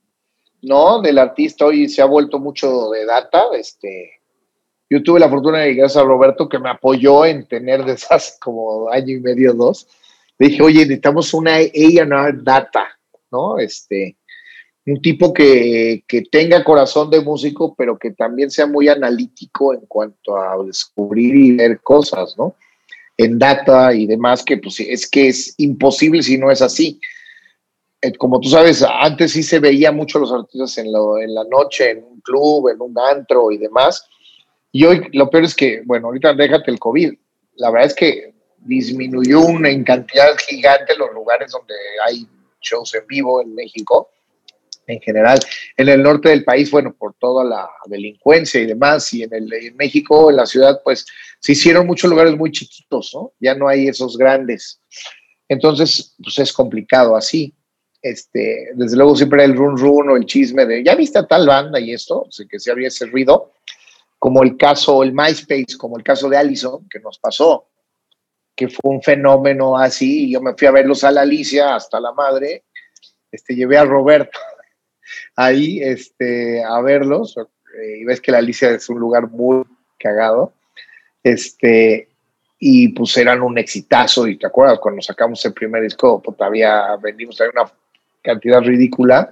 [0.62, 1.02] ¿no?
[1.02, 3.46] Del artista hoy se ha vuelto mucho de data.
[3.54, 4.22] Este,
[4.90, 8.34] yo tuve la fortuna de gracias a Roberto que me apoyó en tener desde hace
[8.40, 9.88] como año y medio, dos.
[10.38, 12.88] Le dije, oye, necesitamos una A&R data,
[13.32, 13.58] ¿no?
[13.58, 14.16] Este,
[14.88, 19.82] un tipo que, que, tenga corazón de músico, pero que también sea muy analítico en
[19.82, 22.56] cuanto a descubrir y ver cosas, ¿no?
[23.18, 27.02] en data y demás, que pues es que es imposible si no es así.
[28.02, 31.92] Eh, como tú sabes, antes sí se veía mucho los artistas en, en la noche,
[31.92, 34.08] en un club, en un antro y demás.
[34.72, 37.14] Y hoy lo peor es que, bueno, ahorita déjate el COVID.
[37.56, 41.74] La verdad es que disminuyó una en cantidad gigante los lugares donde
[42.06, 42.28] hay
[42.62, 44.10] shows en vivo en México
[44.88, 45.40] en general.
[45.76, 49.54] En el norte del país, bueno, por toda la delincuencia y demás, y en, el,
[49.54, 51.06] en México, en la ciudad, pues
[51.40, 53.34] se hicieron muchos lugares muy chiquitos, ¿no?
[53.40, 54.82] Ya no hay esos grandes.
[55.48, 57.54] Entonces, pues es complicado así.
[58.02, 61.46] Este, desde luego siempre el run run o el chisme de, ¿ya viste a tal
[61.48, 62.20] banda y esto?
[62.20, 63.54] O que se había ese ruido,
[64.18, 67.68] como el caso, el MySpace, como el caso de Allison, que nos pasó,
[68.56, 72.14] que fue un fenómeno así, yo me fui a verlos a la Alicia hasta la
[72.14, 72.66] madre,
[73.32, 74.40] este, llevé a Roberto
[75.38, 77.38] ahí este, a verlos.
[77.38, 79.64] Eh, y ves que la Alicia es un lugar muy
[79.98, 80.52] cagado.
[81.24, 82.10] Este,
[82.60, 84.28] y pues eran un exitazo.
[84.28, 87.72] Y te acuerdas, cuando sacamos el primer disco, pues todavía vendimos una
[88.22, 89.32] cantidad ridícula.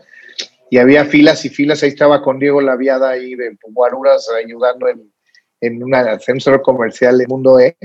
[0.70, 1.84] Y había filas y filas.
[1.84, 5.12] Ahí estaba con Diego Laviada ahí de Guaruras ayudando en,
[5.60, 7.76] en una, centro comercial de Mundo E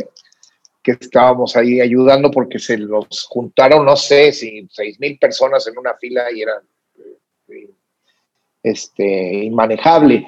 [0.83, 5.76] que estábamos ahí ayudando porque se los juntaron, no sé, si seis mil personas en
[5.76, 6.80] una fila y era eh,
[8.62, 10.27] este, inmanejable.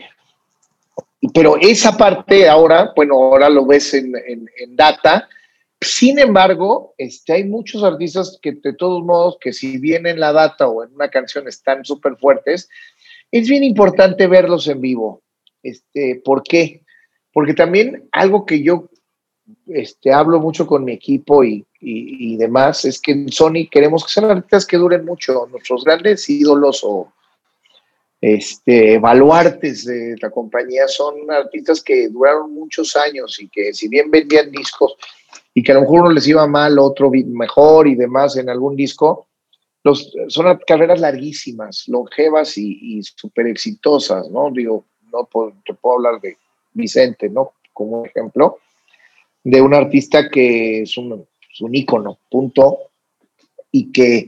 [1.32, 4.12] Pero esa parte ahora, bueno, ahora lo ves en,
[4.70, 5.28] data.
[5.80, 10.32] Sin embargo, este, hay muchos artistas que de todos modos, que si bien en la
[10.32, 12.68] data o en una canción están súper fuertes,
[13.30, 15.22] es bien importante verlos en vivo.
[15.62, 16.82] Este, ¿Por qué?
[17.32, 18.88] Porque también algo que yo
[19.66, 21.64] este, hablo mucho con mi equipo y,
[22.36, 25.46] demás, es que en Sony queremos que sean artistas que duren mucho.
[25.50, 27.12] Nuestros grandes ídolos o
[28.22, 34.10] este, baluartes de la compañía son artistas que duraron muchos años y que si bien
[34.10, 34.94] vendían discos
[35.52, 38.76] y que a lo mejor uno les iba mal, otro mejor y demás en algún
[38.76, 39.26] disco,
[39.84, 44.50] los, son carreras larguísimas, longevas y, y súper exitosas, ¿no?
[44.50, 45.28] Digo, no
[45.66, 46.36] te puedo hablar de
[46.72, 47.52] Vicente, ¿no?
[47.72, 48.58] Como ejemplo,
[49.44, 51.26] de un artista que es un,
[51.72, 52.78] ícono, punto,
[53.70, 54.26] y que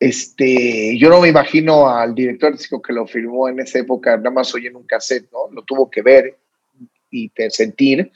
[0.00, 4.54] este, yo no me imagino al director que lo firmó en esa época, nada más
[4.54, 5.50] oye en un cassette, ¿no?
[5.52, 6.36] Lo tuvo que ver
[7.10, 8.10] y sentir.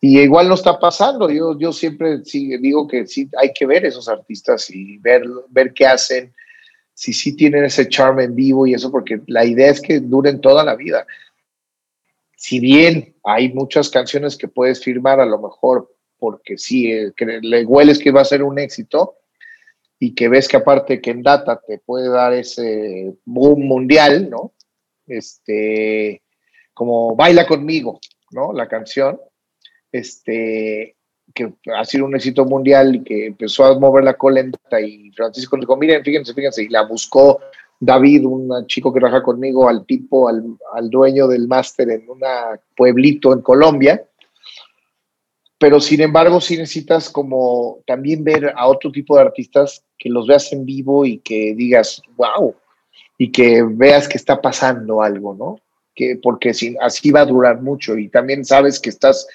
[0.00, 1.28] Y igual no está pasando.
[1.28, 5.86] Yo, yo siempre digo que sí hay que ver esos artistas y ver, ver qué
[5.86, 6.32] hacen,
[6.94, 10.40] si sí tienen ese charme en vivo y eso, porque la idea es que duren
[10.40, 11.06] toda la vida
[12.38, 17.64] si bien hay muchas canciones que puedes firmar a lo mejor porque sí, eh, le
[17.64, 19.16] hueles que va a ser un éxito
[19.98, 24.52] y que ves que aparte que en data te puede dar ese boom mundial, ¿no?
[25.06, 26.22] Este,
[26.72, 27.98] como Baila conmigo,
[28.30, 28.52] ¿no?
[28.52, 29.20] La canción,
[29.90, 30.96] este,
[31.34, 34.80] que ha sido un éxito mundial y que empezó a mover la cola en data
[34.80, 37.40] y Francisco dijo, miren, fíjense, fíjense, y la buscó
[37.80, 42.20] David, un chico que trabaja conmigo, al tipo, al, dueño del máster en un
[42.76, 44.07] pueblito en Colombia.
[45.58, 50.26] Pero sin embargo, sí necesitas como también ver a otro tipo de artistas que los
[50.28, 52.54] veas en vivo y que digas, wow,
[53.18, 55.60] y que veas que está pasando algo, ¿no?
[55.94, 59.26] Que, porque así va a durar mucho y también sabes que estás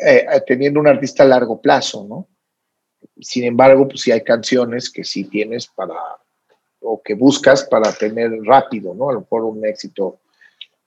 [0.00, 2.28] eh, teniendo un artista a largo plazo, ¿no?
[3.20, 5.94] Sin embargo, pues sí hay canciones que sí tienes para
[6.80, 9.10] o que buscas para tener rápido, ¿no?
[9.10, 10.20] A lo mejor un éxito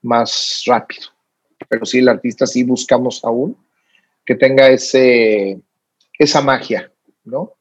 [0.02, 1.08] más rápido.
[1.68, 3.56] Pero sí, el artista sí buscamos aún
[4.24, 5.60] que tenga ese,
[6.18, 6.92] esa magia,
[7.24, 7.54] ¿no?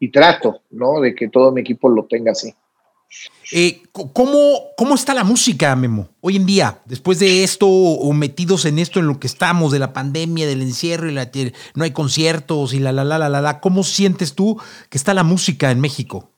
[0.00, 1.00] Y trato, ¿no?
[1.00, 2.54] De que todo mi equipo lo tenga así.
[3.52, 6.80] Eh, ¿cómo, ¿Cómo está la música, Memo, hoy en día?
[6.86, 10.62] Después de esto, o metidos en esto, en lo que estamos, de la pandemia, del
[10.62, 11.30] encierro, y la,
[11.74, 14.58] no hay conciertos y la, la, la, la, la, ¿cómo sientes tú
[14.88, 16.30] que está la música en México?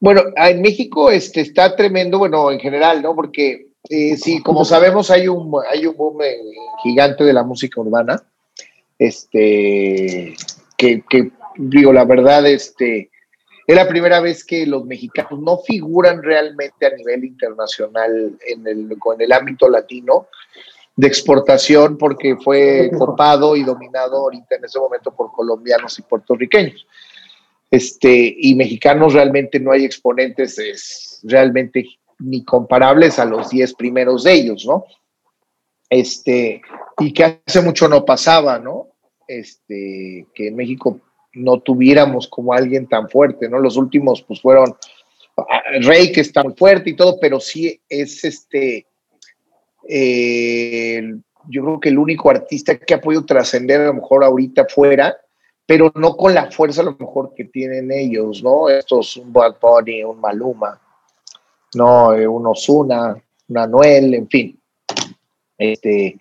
[0.00, 3.14] Bueno, en México este, está tremendo, bueno, en general, ¿no?
[3.14, 6.18] Porque eh, sí, como sabemos, hay un, hay un boom
[6.82, 8.22] gigante de la música urbana.
[8.98, 10.34] Este,
[10.76, 13.10] que, que, digo, la verdad, este,
[13.66, 18.98] es la primera vez que los mexicanos no figuran realmente a nivel internacional en el,
[18.98, 20.28] con el ámbito latino
[20.96, 26.86] de exportación porque fue copado y dominado ahorita en ese momento por colombianos y puertorriqueños
[27.70, 31.84] este, y mexicanos realmente no hay exponentes es, realmente
[32.18, 34.84] ni comparables a los 10 primeros de ellos, ¿no?
[35.88, 36.62] Este,
[36.98, 38.88] y que hace mucho no pasaba, ¿no?
[39.28, 41.00] Este, que en México
[41.34, 43.58] no tuviéramos como alguien tan fuerte, ¿no?
[43.58, 44.76] Los últimos, pues fueron
[45.36, 48.86] ah, Rey, que está muy fuerte y todo, pero sí es este,
[51.48, 55.16] yo creo que el único artista que ha podido trascender a lo mejor ahorita fuera
[55.66, 58.68] pero no con la fuerza a lo mejor que tienen ellos, ¿no?
[58.68, 60.80] Estos, un Bad Bunny, un Maluma,
[61.74, 62.12] ¿no?
[62.14, 63.16] Eh, un Osuna,
[63.48, 64.58] un Anuel, en fin.
[65.56, 66.18] Este,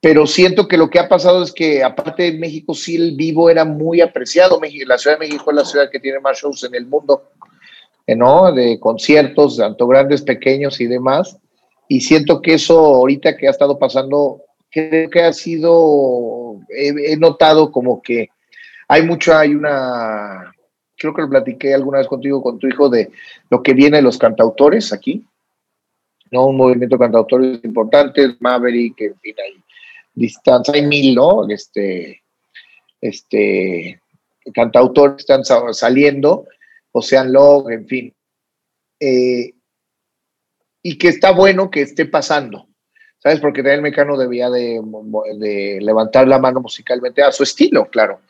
[0.00, 3.48] pero siento que lo que ha pasado es que aparte de México, sí el vivo
[3.50, 4.60] era muy apreciado.
[4.86, 7.30] La Ciudad de México es la ciudad que tiene más shows en el mundo,
[8.06, 8.52] eh, ¿no?
[8.52, 11.38] De conciertos, tanto grandes, pequeños y demás.
[11.88, 17.72] Y siento que eso ahorita que ha estado pasando creo que ha sido, he, notado
[17.72, 18.28] como que
[18.86, 20.52] hay mucho, hay una,
[20.98, 23.10] creo que lo platiqué alguna vez contigo, con tu hijo, de
[23.50, 25.24] lo que viene de los cantautores aquí,
[26.30, 26.46] ¿no?
[26.46, 29.62] Un movimiento de cantautores importante, Maverick, en fin, hay
[30.14, 31.48] distancia, hay mil, ¿no?
[31.48, 32.22] Este,
[33.00, 34.00] este,
[34.52, 36.46] cantautores están saliendo,
[36.92, 38.14] Ocean Log, en fin.
[39.00, 39.54] eh,
[40.82, 42.66] y que está bueno que esté pasando.
[43.20, 43.40] ¿Sabes?
[43.40, 44.80] Porque el Mecano debía de,
[45.38, 48.20] de levantar la mano musicalmente a su estilo, claro.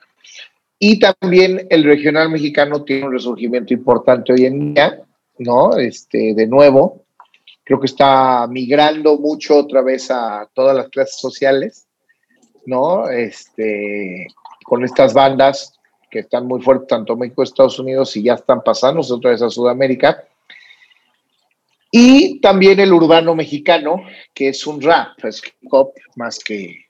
[0.79, 5.01] Y también el regional mexicano tiene un resurgimiento importante hoy en día,
[5.39, 5.77] ¿no?
[5.77, 7.05] Este, de nuevo,
[7.65, 11.89] creo que está migrando mucho otra vez a todas las clases sociales,
[12.67, 13.09] ¿no?
[13.09, 14.29] Este,
[14.65, 15.79] con estas bandas
[16.11, 19.51] que están muy fuertes, tanto México, Estados Unidos, y ya están pasando otra vez a
[19.51, 20.25] Sudamérica.
[21.91, 24.03] Y también el urbano mexicano,
[24.33, 25.43] que es un rap, es
[26.17, 26.85] más que,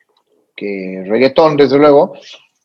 [0.54, 2.14] que reggaetón, desde luego,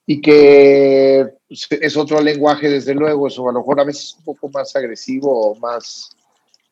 [0.06, 4.50] y que es otro lenguaje, desde luego, eso a lo mejor a veces un poco
[4.50, 6.10] más agresivo o más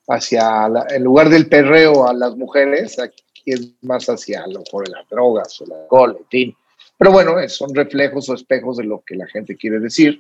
[0.08, 4.90] hacia, en lugar del perreo a las mujeres, aquí es más hacia a lo mejor
[4.90, 6.56] las drogas o el alcohol, en fin.
[6.98, 10.20] Pero bueno, son reflejos o espejos de lo que la gente quiere decir.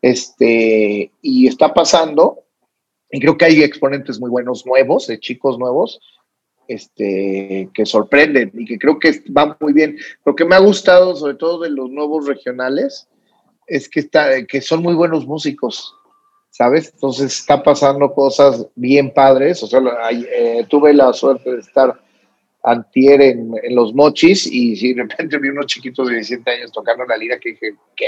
[0.00, 2.44] Este, y está pasando,
[3.10, 6.00] y creo que hay exponentes muy buenos nuevos, de chicos nuevos,
[6.68, 9.96] este, que sorprenden y que creo que van muy bien.
[10.24, 13.08] Lo que me ha gustado, sobre todo de los nuevos regionales,
[13.66, 15.94] es que, está, que son muy buenos músicos,
[16.50, 16.90] ¿sabes?
[16.94, 19.62] Entonces está pasando cosas bien padres.
[19.62, 21.98] O sea, eh, tuve la suerte de estar
[22.62, 27.16] antier en, los mochis y de repente vi unos chiquitos de 17 años tocando la
[27.16, 28.06] lira que dije, ¿qué?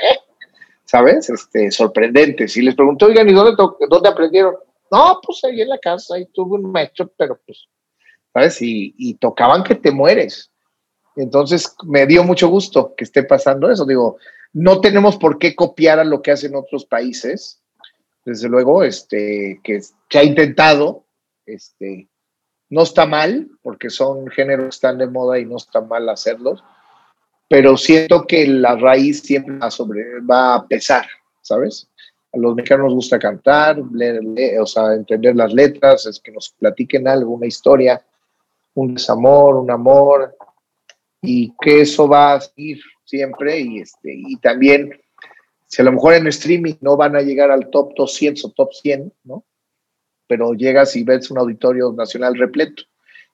[0.84, 1.30] ¿Sabes?
[1.30, 2.46] Este, sorprendente.
[2.46, 3.54] Si les pregunto, oigan, ¿y dónde,
[3.88, 4.54] dónde aprendieron?
[4.90, 7.68] No, pues ahí en la casa, ahí tuve un maestro, pero pues
[8.60, 10.50] Y, tocaban que te mueres.
[11.16, 13.84] Entonces me dio mucho gusto que esté pasando eso.
[13.84, 14.18] Digo,
[14.52, 17.60] no tenemos por qué copiar a lo que hacen otros países.
[18.24, 21.04] Desde luego, este, que ha intentado,
[21.46, 22.08] este,
[22.70, 26.62] no está mal, porque son géneros que están de moda y no está mal hacerlos,
[27.48, 31.04] pero siento que la raíz siempre va, a pesar,
[31.42, 31.88] ¿sabes?
[32.32, 37.08] A los mexicanos nos gusta cantar, o sea, entender las letras, es que nos platiquen
[37.08, 38.00] algo, una historia,
[38.80, 40.36] un desamor, un amor,
[41.20, 43.60] y que eso va a seguir siempre.
[43.60, 44.90] Y, este, y también,
[45.66, 48.72] si a lo mejor en streaming no van a llegar al top 200 o top
[48.72, 49.44] 100, ¿no?
[50.26, 52.84] Pero llegas y ves un auditorio nacional repleto,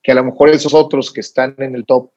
[0.03, 2.11] que a lo mejor esos otros que están en el top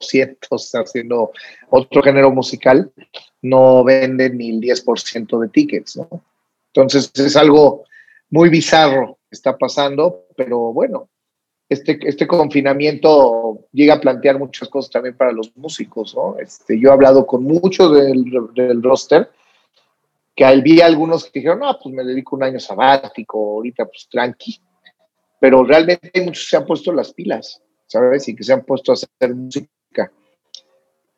[0.00, 0.38] 100,
[0.74, 1.32] haciendo
[1.70, 2.90] otro género musical,
[3.42, 6.08] no venden ni el 10% de tickets, ¿no?
[6.72, 7.84] Entonces es algo
[8.28, 11.08] muy bizarro que está pasando, pero bueno,
[11.68, 16.36] este, este confinamiento llega a plantear muchas cosas también para los músicos, ¿no?
[16.38, 19.30] Este, yo he hablado con muchos del, del roster,
[20.34, 24.60] que había algunos que dijeron, no, pues me dedico un año sabático, ahorita pues tranqui,
[25.40, 28.28] pero realmente muchos se han puesto las pilas, ¿sabes?
[28.28, 30.12] Y que se han puesto a hacer música,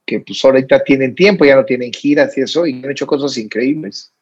[0.07, 3.37] que pues ahorita tienen tiempo, ya no tienen giras y eso, y han hecho cosas
[3.37, 4.13] increíbles.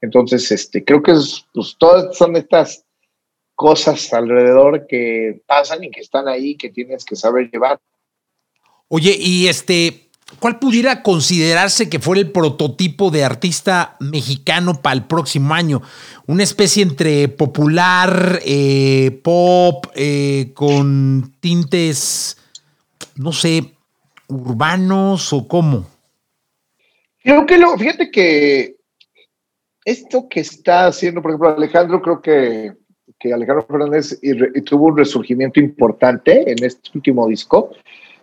[0.00, 1.14] Entonces, este, creo que
[1.52, 2.85] pues, todas son estas
[3.56, 7.80] cosas alrededor que pasan y que están ahí que tienes que saber llevar.
[8.88, 15.04] Oye, y este, ¿cuál pudiera considerarse que fuera el prototipo de artista mexicano para el
[15.04, 15.82] próximo año?
[16.26, 22.36] Una especie entre popular, eh, pop, eh, con tintes,
[23.16, 23.72] no sé,
[24.28, 25.86] urbanos o cómo.
[27.22, 28.76] Creo que lo, fíjate que
[29.84, 32.85] esto que está haciendo, por ejemplo, Alejandro, creo que
[33.18, 34.18] que Alejandro Fernández
[34.64, 37.70] tuvo un resurgimiento importante en este último disco.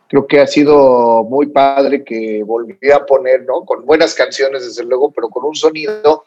[0.07, 3.65] Creo que ha sido muy padre que volviera a poner, ¿no?
[3.65, 6.25] Con buenas canciones, desde luego, pero con un sonido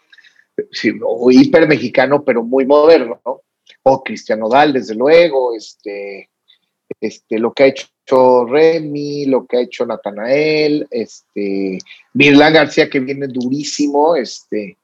[1.30, 3.42] hiper mexicano, pero muy moderno, ¿no?
[3.82, 6.30] O Cristiano Dal, desde luego, este,
[7.00, 11.78] este, lo que ha hecho Remy, lo que ha hecho Natanael, este,
[12.14, 14.76] Mirlán García, que viene durísimo, este,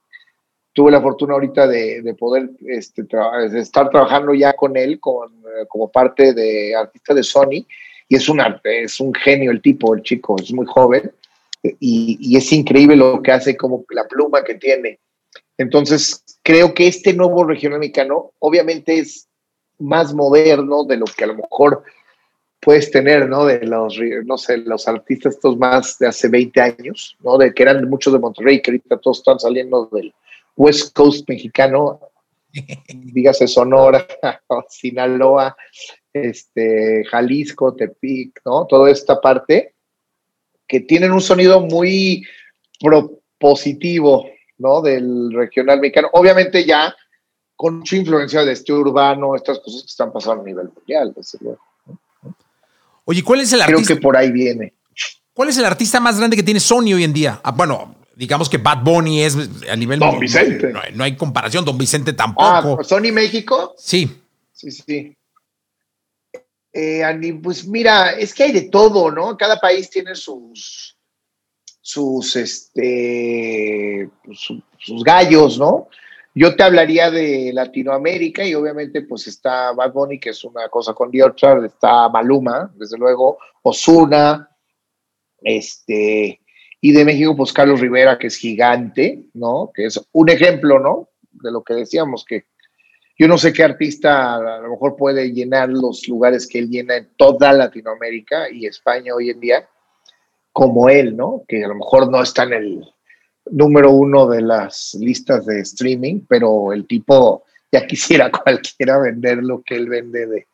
[0.73, 3.07] tuve la fortuna ahorita de, poder este,
[3.55, 7.67] estar trabajando ya con él eh, como parte de artista de Sony
[8.09, 11.13] y es un, es un genio el tipo, el chico, es muy joven
[11.63, 14.99] y, es increíble lo que hace, como la pluma que tiene.
[15.57, 19.29] Entonces, creo que este nuevo regional mexicano obviamente es
[19.79, 21.85] más moderno de lo que a lo mejor
[22.61, 23.45] puedes tener, ¿no?
[23.45, 27.39] De los, no sé, los artistas estos más de hace 20 años, ¿no?
[27.39, 30.13] De que eran muchos de Monterrey, que ahorita todos están saliendo del,
[30.57, 32.01] West Coast mexicano,
[32.89, 34.07] dígase Sonora,
[34.69, 35.57] Sinaloa,
[36.13, 38.67] este, Jalisco, Tepic, ¿no?
[38.67, 39.75] Toda esta parte
[40.67, 42.27] que tienen un sonido muy
[42.81, 44.27] propositivo,
[44.59, 44.81] ¿no?
[44.81, 46.09] Del regional mexicano.
[46.13, 46.95] Obviamente ya
[47.57, 51.39] con mucha influencia de este urbano, estas cosas que están pasando a nivel mundial, desde
[51.43, 51.61] luego.
[53.05, 53.85] Oye, ¿cuál es el artista?
[53.85, 54.75] Creo que por ahí viene.
[55.33, 57.41] ¿Cuál es el artista más grande que tiene Sony hoy en día?
[57.43, 59.37] Ah, bueno, digamos que Bad Bunny es
[59.71, 59.99] a nivel.
[59.99, 60.73] Don Vicente.
[60.95, 62.79] No, hay comparación, Don Vicente tampoco.
[62.81, 63.75] Ah, ¿Sony México?
[63.79, 64.11] Sí.
[64.53, 65.17] Sí, sí.
[66.73, 67.03] Eh,
[67.43, 69.37] pues mira, es que hay de todo, ¿no?
[69.37, 70.97] Cada país tiene sus,
[71.81, 74.39] sus, este, pues,
[74.79, 75.89] sus gallos, ¿no?
[76.35, 80.95] Yo te hablaría de Latinoamérica y obviamente pues está Bad Bunny, que es una cosa
[80.95, 81.25] con The
[81.67, 84.49] está Maluma, desde luego, Osuna,
[85.43, 86.41] este,
[86.85, 89.71] y de México pues Carlos Rivera, que es gigante, ¿no?
[89.73, 91.09] Que es un ejemplo, ¿no?
[91.31, 92.47] De lo que decíamos, que
[93.17, 96.97] yo no sé qué artista a lo mejor puede llenar los lugares que él llena
[96.97, 99.69] en toda Latinoamérica y España hoy en día,
[100.53, 101.45] como él, ¿no?
[101.47, 102.85] Que a lo mejor no está en el
[103.49, 109.63] número uno de las listas de streaming, pero el tipo ya quisiera cualquiera vender lo
[109.63, 110.47] que él vende de,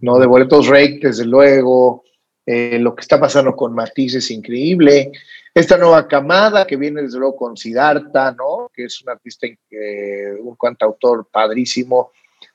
[0.00, 0.20] ¿no?
[0.20, 2.04] De boletos rake, desde luego.
[2.50, 5.12] Eh, lo que está pasando con Matiz es increíble.
[5.52, 8.70] Esta nueva camada que viene desde luego con Siddhartha, ¿no?
[8.72, 12.10] Que es un artista, eh, un cantautor padrísimo.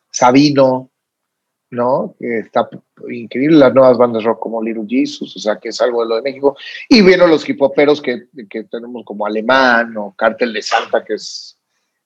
[0.09, 0.89] Sabino,
[1.69, 2.15] ¿no?
[2.19, 2.67] Que está
[3.07, 6.15] increíble, las nuevas bandas rock como Little Jesus, o sea, que es algo de lo
[6.15, 6.57] de México.
[6.89, 11.59] Y vienen los hipoperos que, que tenemos como Alemán o Cártel de Santa, que es,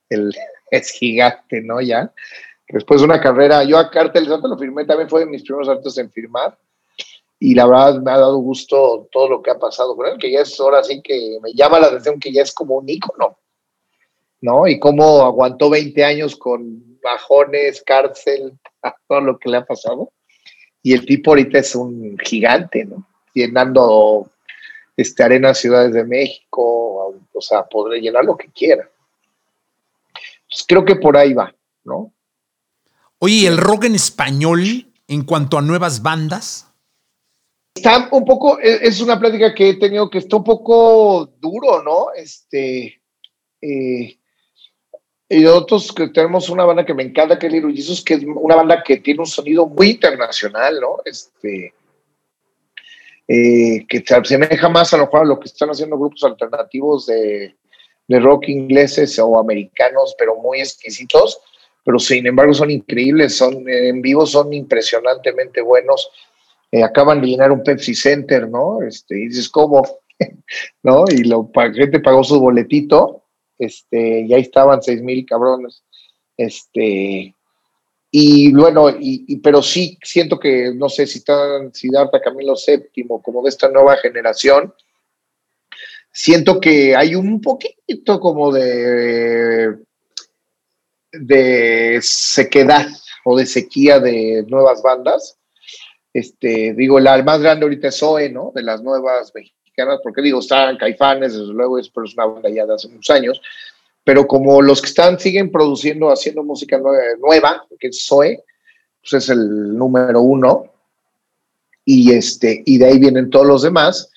[0.09, 0.35] el,
[0.99, 1.79] gigante, ¿no?
[1.79, 2.11] Ya.
[2.67, 5.43] Después de una carrera, yo a Cártel de Santa lo firmé, también fue de mis
[5.43, 6.57] primeros artistas en firmar.
[7.39, 10.31] Y la verdad me ha dado gusto todo lo que ha pasado con él, que
[10.31, 13.37] ya es ahora sí que me llama la atención que ya es como un ícono,
[14.41, 14.67] ¿no?
[14.67, 18.53] Y cómo aguantó 20 años con bajones, cárcel,
[19.07, 20.11] todo lo que le ha pasado.
[20.81, 23.07] Y el tipo ahorita es un gigante, ¿no?
[23.33, 24.31] Llenando
[24.95, 28.89] este, Arena Ciudades de México, o sea, podré llenar lo que quiera.
[30.49, 32.11] Pues creo que por ahí va, ¿no?
[33.19, 36.66] Oye, ¿el rock en español en cuanto a nuevas bandas?
[37.77, 41.83] Está un poco, e, es una plática que he tenido que está un poco duro,
[41.83, 42.07] ¿no?
[42.15, 43.01] Este,
[43.61, 44.17] eh,
[45.29, 48.23] y nosotros que tenemos una banda que me encanta, que es Little Jesus, que es
[48.23, 50.97] una banda que tiene un sonido muy internacional, ¿no?
[51.05, 51.73] Este,
[53.27, 57.55] eh, que se asemeja más a lo a lo que están haciendo grupos alternativos de,
[58.07, 61.39] de, rock ingleses o americanos, pero muy exquisitos,
[61.83, 66.09] pero sin embargo son increíbles, son en vivo son impresionantemente buenos.
[66.71, 68.81] Eh, acaban de llenar un Pepsi Center, ¿no?
[68.81, 69.83] Este, y dices, ¿cómo?
[70.83, 71.05] ¿No?
[71.09, 71.37] Y la
[71.73, 73.23] gente pagó su boletito
[73.57, 75.83] este, ya estaban seis mil cabrones,
[76.35, 77.33] este,
[78.11, 83.41] y bueno, y, pero sí siento que, no sé si están Siddhartha Camilo VII, como
[83.41, 84.73] de esta nueva generación,
[86.11, 89.77] siento que hay un poquito como de,
[91.11, 92.87] de sequedad
[93.25, 95.37] o de sequía de nuevas bandas.
[96.17, 98.51] Este, digo, la más grande ahorita es Zoe, ¿no?
[98.55, 99.31] De las nuevas
[100.01, 103.39] porque digo, están Caifanes, desde luego, es, una banda ya de hace muchos años,
[104.03, 106.79] pero como los que están, siguen produciendo, haciendo música
[107.19, 108.43] nueva, que es Zoe,
[109.01, 110.73] pues es el número uno,
[111.85, 114.09] y, este, y de ahí vienen todos los demás,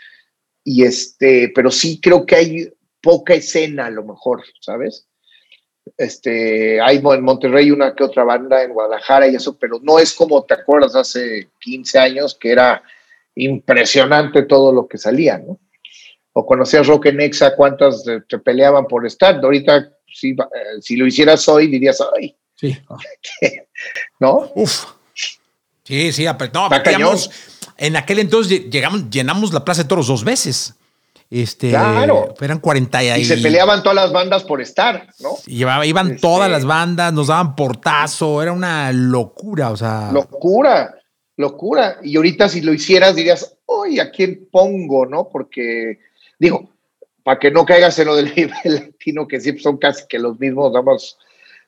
[0.64, 2.72] y este, pero sí creo que hay
[3.02, 5.06] poca escena a lo mejor, ¿sabes?
[5.96, 10.12] Este, hay en Monterrey una que otra banda, en Guadalajara y eso, pero no es
[10.12, 12.82] como te acuerdas hace 15 años que era
[13.34, 15.58] impresionante todo lo que salía, ¿no?
[16.32, 19.36] O conocías Rock en Exa, cuántas te, peleaban por estar.
[19.42, 20.36] Ahorita, si, eh,
[20.80, 22.36] si lo hicieras hoy, dirías, ay.
[22.54, 22.78] Sí.
[24.20, 24.50] ¿No?
[24.54, 24.84] Uf.
[25.84, 26.68] Sí, sí, no,
[27.76, 30.74] en aquel entonces llegamos, llenamos la Plaza de Toros dos veces.
[31.30, 32.34] Este, claro.
[32.40, 35.36] Eran 40 y, y se peleaban todas las bandas por estar, ¿no?
[35.46, 40.10] iban todas este las bandas, nos daban portazo, era una locura, o sea.
[40.12, 40.96] Locura
[41.40, 41.96] locura.
[42.02, 45.06] Y ahorita si lo hicieras dirías, uy, ¿a quién pongo?
[45.06, 45.28] ¿No?
[45.28, 45.98] Porque,
[46.38, 46.70] digo,
[47.24, 50.38] para que no caigas en lo del nivel latino, que siempre son casi que los
[50.38, 51.18] mismos, vamos,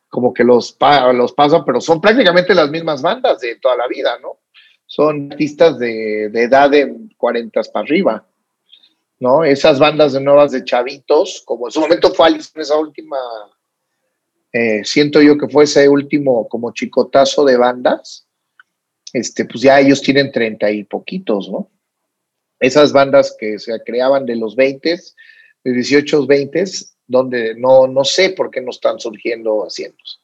[0.09, 0.77] como que los,
[1.15, 4.39] los pasan, pero son prácticamente las mismas bandas de toda la vida, ¿no?
[4.87, 8.27] Son artistas de, edad de 40 para arriba,
[9.23, 9.45] ¿no?
[9.45, 13.17] Esas bandas de nuevas de chavitos, como en su momento fue Alice esa última,
[14.53, 18.27] eh, siento yo que fue ese último como chicotazo de bandas,
[19.13, 21.71] este, pues ya ellos tienen treinta y poquitos, ¿no?
[22.59, 24.99] Esas bandas que se creaban de los 20,
[25.63, 26.65] de 18, 20,
[27.07, 30.21] donde no, no sé por qué no están surgiendo asientos.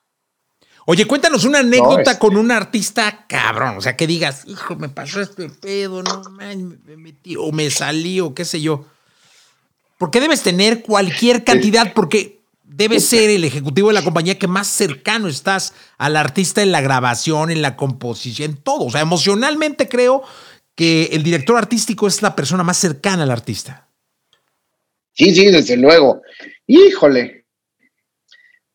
[0.90, 4.88] Oye, cuéntanos una anécdota este con un artista cabrón, o sea, que digas, hijo, me
[4.88, 6.56] pasó este pedo, no, me
[6.96, 8.86] metí, o me salí, o qué sé yo.
[9.98, 14.66] Porque debes tener cualquier cantidad, porque debe ser el ejecutivo de la compañía que más
[14.66, 18.86] cercano estás al artista en la grabación, en la composición, en todo.
[18.86, 20.22] O sea, emocionalmente creo
[20.74, 23.88] que el director artístico es la persona más cercana al artista.
[25.12, 26.22] Sí, sí, desde luego.
[26.66, 27.37] Híjole.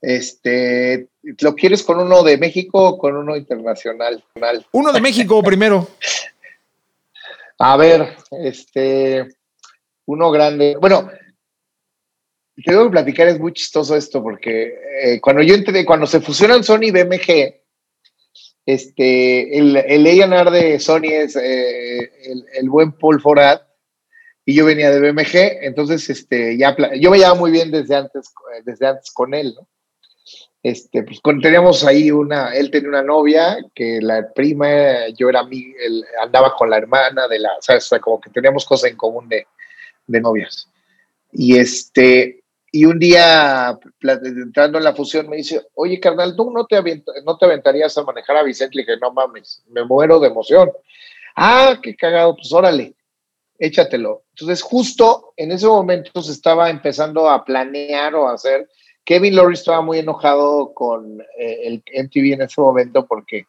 [0.03, 1.07] Este,
[1.39, 4.21] ¿lo quieres con uno de México o con uno internacional?
[4.73, 5.87] Uno de México primero.
[7.57, 9.29] A ver, este,
[10.05, 10.75] uno grande.
[10.75, 11.09] Bueno,
[12.65, 16.65] te debo platicar, es muy chistoso esto, porque eh, cuando yo entré, cuando se fusionan
[16.65, 17.61] Sony y BMG,
[18.65, 22.11] este, el, el A&R de Sony es eh,
[22.59, 23.61] el, buen Paul Forad,
[24.45, 28.33] y yo venía de BMG, entonces este, ya, yo me llevaba muy bien desde antes,
[28.65, 29.65] desde antes con él, ¿no?
[30.63, 35.73] Este, pues teníamos ahí una, él tenía una novia, que la prima, yo era mi,
[35.85, 39.27] él andaba con la hermana de la, o sea, como que teníamos cosas en común
[39.27, 39.45] de,
[40.07, 40.69] de novias.
[41.33, 42.43] Y este,
[42.75, 46.81] y un día, entrando en la fusión, me dice, oye, carnal, ¿tú no te,
[47.23, 48.77] no te aventarías a manejar a Vicente?
[48.77, 50.71] Le dije, no mames, me muero de emoción.
[51.35, 52.95] Ah, qué cagado, pues órale,
[53.59, 54.23] échatelo.
[54.31, 58.67] Entonces, justo en ese momento se estaba empezando a planear o a hacer.
[59.05, 63.45] Kevin Lowry estaba muy enojado con eh, el MTV en ese momento porque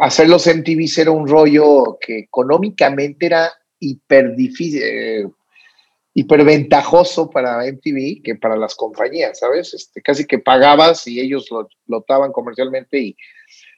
[0.00, 5.28] hacer los MTVs era un rollo que económicamente era hiper difícil, eh,
[6.14, 9.74] hiperventajoso para MTV que para las compañías, ¿sabes?
[9.74, 13.16] Este, casi que pagabas y ellos lo lotaban comercialmente y,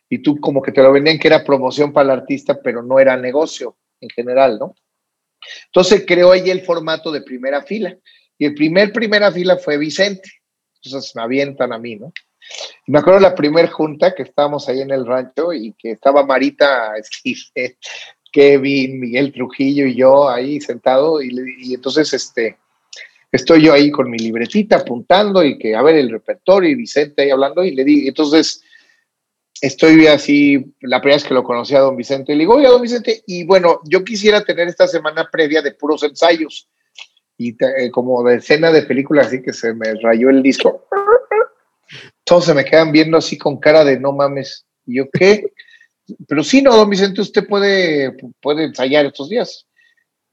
[0.09, 2.99] y tú como que te lo vendían que era promoción para el artista, pero no
[2.99, 4.75] era negocio en general, ¿no?
[5.67, 7.97] Entonces creó ahí el formato de primera fila
[8.39, 10.31] y el primer primera fila fue Vicente.
[10.83, 12.13] Entonces me avientan a mí, ¿no?
[12.87, 16.93] me acuerdo la primera junta que estábamos ahí en el rancho y que estaba Marita
[18.33, 22.59] Kevin, Miguel Trujillo y yo ahí sentado y, entonces este,
[23.33, 27.23] estoy yo ahí con mi libretita apuntando y que a ver el repertorio y Vicente
[27.23, 28.63] ahí hablando y le di, entonces
[29.61, 32.81] estoy así, la primera vez que lo conocí a don Vicente, le digo, oiga, don
[32.81, 36.69] Vicente, y bueno, yo quisiera tener esta semana previa de puros ensayos
[37.39, 40.87] y eh, como de escena de película, así que se me rayó el disco.
[42.25, 44.67] Todos se me quedan viendo así con cara de no mames.
[44.85, 45.53] ¿Y yo qué?
[46.27, 49.67] Pero sí, no, don Vicente, usted puede, puede ensayar estos días.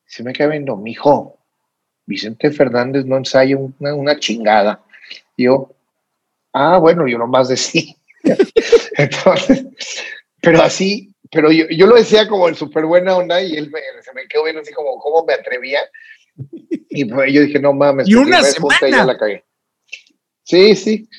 [0.08, 1.38] Se me queda viendo, mijo,
[2.08, 4.84] Vicente Fernández no ensaya una, chingada.
[5.38, 5.76] yo,
[6.54, 7.94] ah, bueno, yo nomás decía.
[8.98, 9.66] Entonces,
[10.42, 14.14] pero así, pero yo, yo, lo decía como el súper buena onda y él se
[14.14, 15.82] me quedó viendo así como, ¿cómo me atrevía?
[16.90, 18.08] Y pues yo dije, no mames.
[18.08, 18.90] Y una semana.
[18.90, 19.44] Ya la cagué.
[20.44, 21.10] Sí, sí.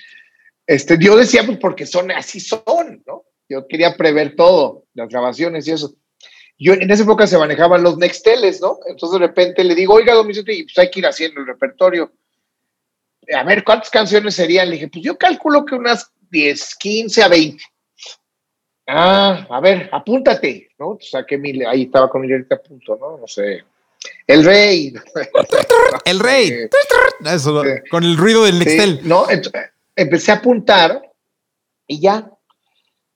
[0.66, 3.26] Este, yo decía, pues porque son, así son, ¿no?
[3.48, 5.94] yo quería prever todo, las grabaciones y eso.
[6.58, 8.78] Yo en esa época se manejaban los Nexteles, ¿no?
[8.86, 12.12] Entonces de repente le digo, oiga, don Vicente, pues hay que ir haciendo el repertorio.
[13.34, 14.68] A ver, ¿cuántas canciones serían?
[14.68, 17.64] Le dije, pues yo calculo que unas 10, 15 a 20.
[18.88, 20.96] Ah, a ver, apúntate, ¿no?
[21.00, 23.18] Saqué mi, ahí estaba con mi a punto, ¿no?
[23.18, 23.64] No sé.
[24.26, 24.94] El rey.
[26.04, 26.68] el rey.
[27.24, 29.00] Eso, con el ruido del Nextel.
[29.02, 29.26] no,
[29.94, 31.02] empecé a apuntar
[31.86, 32.30] y ya,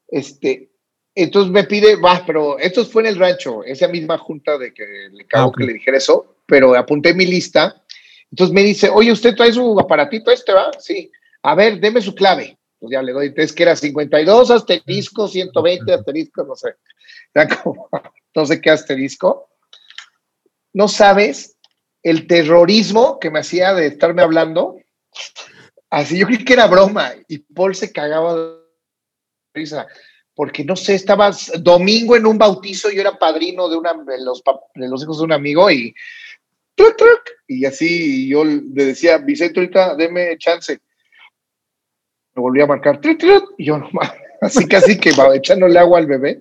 [0.09, 0.71] este,
[1.15, 4.85] entonces me pide, va, pero esto fue en el rancho, esa misma junta de que
[5.13, 7.83] le cago ah, que le dijera eso, pero apunté mi lista.
[8.31, 10.71] Entonces me dice, oye, ¿usted trae su aparatito este, va?
[10.79, 11.11] Sí.
[11.43, 12.57] A ver, deme su clave.
[12.79, 16.75] Pues ya le doy, entonces que era 52 asterisco, 120 asterisco, no sé.
[18.35, 19.50] no sé qué asterisco.
[20.73, 21.57] No sabes
[22.03, 24.77] el terrorismo que me hacía de estarme hablando.
[25.91, 28.57] Así yo creí que era broma y Paul se cagaba de
[29.55, 29.87] risa,
[30.35, 35.19] porque no sé, estabas domingo en un bautizo, yo era padrino de, de los hijos
[35.19, 35.95] de un amigo y
[37.47, 40.81] y así yo le decía, Vicente, ahorita deme chance.
[42.35, 43.01] Me volví a marcar,
[43.59, 46.41] y yo nomás, así casi que va echándole agua al bebé.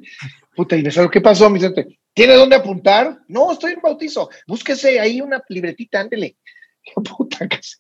[0.55, 1.98] Puta, y me salió, ¿qué pasó, Vicente?
[2.13, 3.19] ¿Tiene dónde apuntar?
[3.27, 4.29] No, estoy en bautizo.
[4.47, 6.37] Búsquese ahí una libretita, ándele.
[7.17, 7.77] Puta, casi.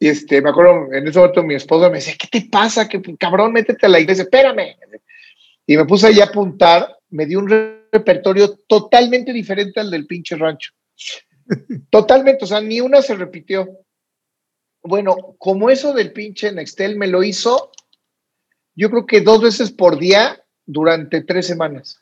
[0.00, 2.88] Y este, me acuerdo, en ese momento mi esposa me decía, ¿qué te pasa?
[2.88, 4.76] Que cabrón, métete a la iglesia, espérame.
[5.66, 10.36] Y me puse ahí a apuntar, me dio un repertorio totalmente diferente al del pinche
[10.36, 10.72] rancho.
[11.90, 13.68] Totalmente, o sea, ni una se repitió.
[14.82, 17.72] Bueno, como eso del pinche Nextel me lo hizo,
[18.74, 22.00] yo creo que dos veces por día durante tres semanas.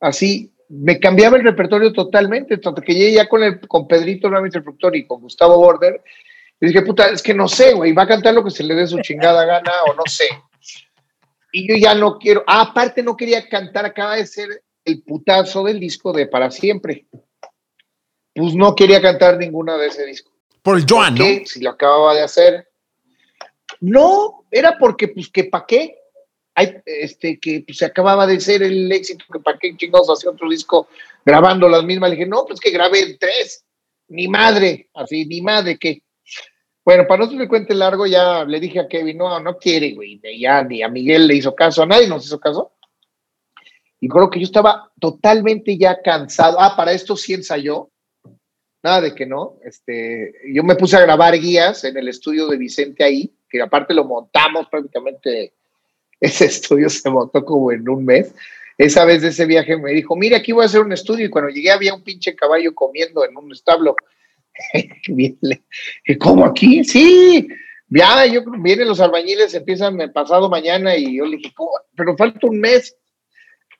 [0.00, 4.38] Así, me cambiaba el repertorio totalmente, tanto que llegué ya con, el, con Pedrito, mi
[4.38, 6.02] instructor, y con Gustavo Border,
[6.60, 8.74] y dije, puta, es que no sé, güey, va a cantar lo que se le
[8.74, 10.28] dé su chingada gana o no sé.
[11.52, 15.64] Y yo ya no quiero, ah, aparte no quería cantar, acaba de ser el putazo
[15.64, 17.06] del disco de Para Siempre.
[18.34, 20.32] Pues no quería cantar ninguna de ese disco.
[20.62, 21.24] Por el Joan, ¿no?
[21.44, 22.68] Si lo acababa de hacer.
[23.80, 25.96] No, era porque, pues, que pa' qué.
[26.56, 30.30] Hay, este, que pues, se acababa de ser el éxito, que para qué chingados hacía
[30.30, 30.88] otro disco
[31.24, 32.10] grabando las mismas.
[32.10, 33.64] Le dije, no, pues que grabé tres.
[34.08, 36.02] ni madre, así, ni madre, ¿qué?
[36.84, 40.20] Bueno, para no se cuente largo, ya le dije a Kevin, no, no quiere, güey,
[40.38, 42.72] ya ni a Miguel le hizo caso, a nadie nos hizo caso.
[44.00, 46.60] Y creo que yo estaba totalmente ya cansado.
[46.60, 47.90] Ah, para esto sí ensayó.
[48.82, 49.56] Nada de que no.
[49.64, 53.94] Este, yo me puse a grabar guías en el estudio de Vicente ahí, que aparte
[53.94, 55.54] lo montamos prácticamente.
[56.20, 58.34] Ese estudio se montó como en un mes.
[58.78, 61.26] Esa vez de ese viaje me dijo, mira, aquí voy a hacer un estudio.
[61.26, 63.96] Y cuando llegué había un pinche caballo comiendo en un establo.
[66.20, 66.84] ¿Cómo aquí?
[66.84, 67.48] Sí,
[67.88, 71.54] ya, yo vienen los albañiles, empiezan el pasado mañana y yo le dije.
[71.94, 72.96] Pero falta un mes.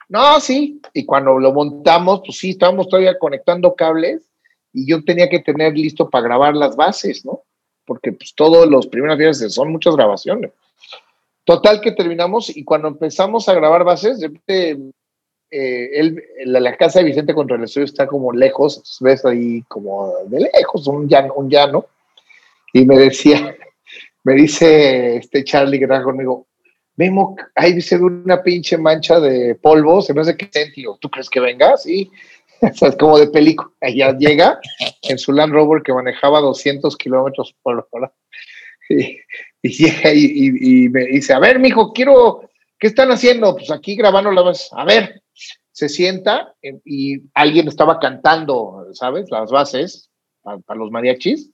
[0.09, 0.81] No, sí.
[0.95, 4.31] Y cuando lo montamos, pues sí, estábamos todavía conectando cables
[4.73, 7.43] y yo tenía que tener listo para grabar las bases, ¿no?
[7.85, 10.53] Porque pues todos los primeros días son muchas grabaciones.
[11.47, 14.93] Total que terminamos y cuando empezamos a grabar bases, de
[15.49, 16.13] eh,
[16.45, 20.89] la, casa de Vicente contra el estudio está como lejos, ves ahí como de lejos,
[20.89, 21.87] un llano, un llano.
[22.73, 23.57] Y me decía,
[24.25, 26.49] me dice este Charlie trabaja conmigo,
[26.97, 30.99] Memo, ahí dice una pinche mancha de polvo, se me hace que sentido.
[31.01, 31.77] ¿Tú crees que venga?
[31.77, 32.11] Sí.
[32.63, 33.71] O es como de película.
[33.83, 34.59] Ella llega
[35.03, 38.13] en su Land Rover que manejaba 200 kilómetros por hora.
[38.89, 39.19] Y,
[40.15, 42.49] y, me dice, a ver, mijo, quiero,
[42.79, 43.55] ¿qué están haciendo?
[43.57, 44.69] Pues aquí grabando la base.
[44.73, 45.23] A ver,
[45.73, 46.55] se sienta
[46.85, 49.31] y alguien estaba cantando, ¿sabes?
[49.31, 50.11] Las bases
[50.43, 51.51] para, los mariachis.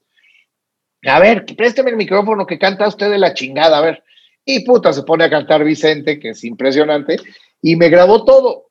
[1.06, 4.04] A ver, présteme el micrófono que canta usted de la chingada, a ver.
[4.44, 7.16] Y puta, se pone a cantar Vicente, que es impresionante,
[7.60, 8.68] y me grabó todo.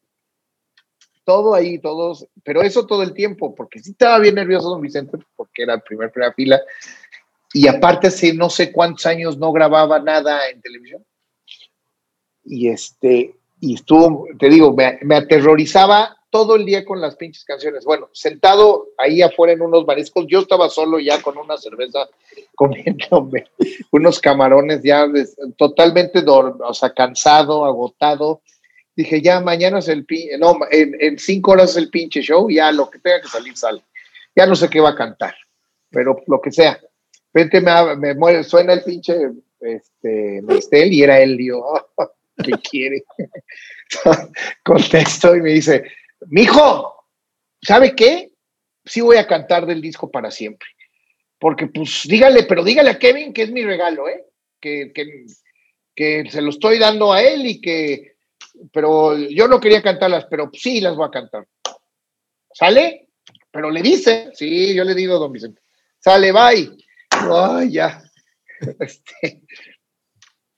[1.23, 5.17] Todo ahí, todos, pero eso todo el tiempo, porque sí estaba bien nervioso don Vicente,
[5.35, 6.61] porque era el primer primera fila,
[7.53, 11.05] y aparte hace no sé cuántos años no grababa nada en televisión.
[12.43, 17.43] Y este, y estuvo, te digo, me, me aterrorizaba todo el día con las pinches
[17.43, 17.83] canciones.
[17.83, 22.07] Bueno, sentado ahí afuera en unos mariscos, yo estaba solo ya con una cerveza
[22.55, 23.47] comiéndome
[23.91, 25.05] unos camarones ya
[25.57, 28.41] totalmente, o sea, cansado, agotado.
[28.95, 32.71] Dije, ya mañana es el pinche, no, en, cinco horas es el pinche show, ya
[32.71, 33.83] lo que tenga que salir sale.
[34.35, 35.35] Ya no sé qué va a cantar,
[35.89, 36.79] pero lo que sea.
[37.33, 39.15] Vente, me, me muere, suena el pinche
[39.61, 41.63] este, Nestel y era él, y yo,
[42.43, 43.03] ¿qué quiere?
[44.63, 45.83] Contesto y me dice,
[46.27, 47.05] mijo,
[47.61, 48.31] ¿sabe qué?
[48.83, 50.67] Sí voy a cantar del disco para siempre.
[51.39, 54.25] Porque, pues, dígale, pero dígale a Kevin que es mi regalo, ¿eh?
[54.59, 58.15] Que, que, se lo estoy dando a él y que,
[58.71, 61.47] pero yo no quería cantarlas, pero sí las voy a cantar.
[62.53, 63.09] ¿Sale?
[63.51, 65.61] Pero le dice, sí, yo le digo, don Vicente,
[65.99, 66.75] sale, bye.
[67.69, 68.03] Ya.
[68.79, 69.41] Este,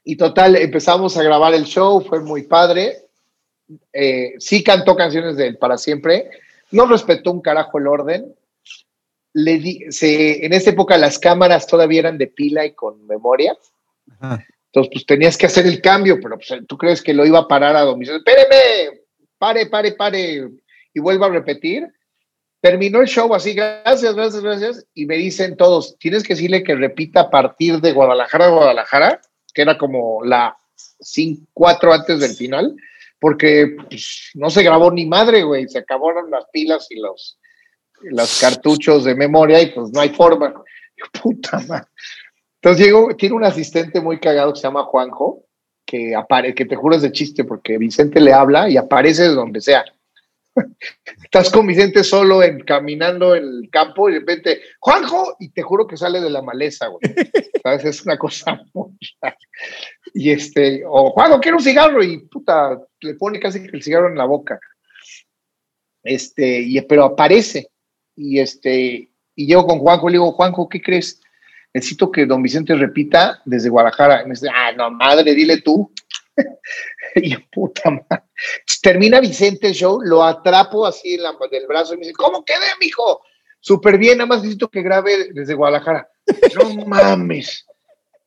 [0.03, 2.97] y total, empezamos a grabar el show, fue muy padre.
[3.93, 6.30] Eh, sí cantó canciones de él para siempre,
[6.72, 8.36] no respetó un carajo el orden.
[9.36, 13.57] Le en esa época las cámaras todavía eran de pila y con memoria.
[14.74, 17.47] Entonces, pues tenías que hacer el cambio, pero pues, tú crees que lo iba a
[17.47, 18.20] parar a domicilio.
[18.20, 19.01] Espéreme,
[19.38, 20.49] pare, pare, pare,
[20.93, 21.88] y vuelva a repetir.
[22.64, 26.76] Terminó el show así, gracias, gracias, gracias, y me dicen todos, tienes que decirle que
[26.76, 29.22] repita a partir de Guadalajara a Guadalajara,
[29.53, 30.55] que era como la
[31.01, 32.74] 5, 4 antes del final,
[33.20, 37.38] porque pues, no se grabó ni madre, güey, se acabaron las pilas y los,
[38.03, 40.53] los cartuchos de memoria y pues no hay forma.
[41.22, 41.89] Puta madre.
[42.61, 45.43] Entonces llegó, tiene un asistente muy cagado que se llama Juanjo,
[45.86, 49.59] que, aparece, que te juras de chiste porque Vicente le habla y aparece de donde
[49.59, 49.84] sea.
[51.24, 55.88] Estás con Vicente solo en, caminando el campo y de repente, Juanjo, y te juro
[55.88, 57.01] que sale de la maleza, güey.
[57.64, 57.86] ¿Sabes?
[57.86, 58.91] Es una cosa muy
[60.14, 64.18] Y este, o Juanjo, quiero un cigarro y puta, le pone casi el cigarro en
[64.18, 64.60] la boca.
[66.04, 67.70] Este, y, pero aparece.
[68.16, 71.20] Y este, y llego con Juanjo y le digo, Juanjo, ¿qué crees?
[71.74, 74.22] Necesito que don Vicente repita desde Guadalajara.
[74.22, 75.91] Y me dice, ah, no, madre, dile tú.
[77.15, 78.23] y yo, puta madre.
[78.81, 82.43] Termina Vicente el show, lo atrapo así en la, del brazo y me dice, ¿cómo
[82.43, 83.21] quedé, mijo?
[83.59, 86.09] Súper bien, nada más necesito que grabe desde Guadalajara.
[86.55, 87.65] No mames.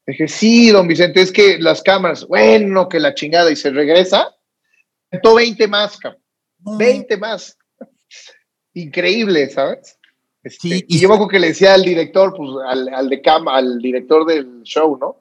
[0.06, 4.36] Dije, sí, don Vicente, es que las cámaras, bueno, que la chingada, y se regresa,
[5.10, 6.22] Cantó 20 más, cabrón.
[6.78, 7.56] 20 más.
[8.74, 9.98] Increíble, ¿sabes?
[10.42, 13.56] Este, sí, y yo me que le decía al director, pues al, al de cama,
[13.56, 15.18] al director del show, ¿no?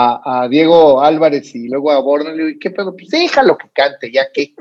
[0.00, 2.94] A, a, Diego Álvarez y luego a Borna, le digo, ¿qué pedo?
[2.94, 4.54] Pues déjalo que cante, ya que,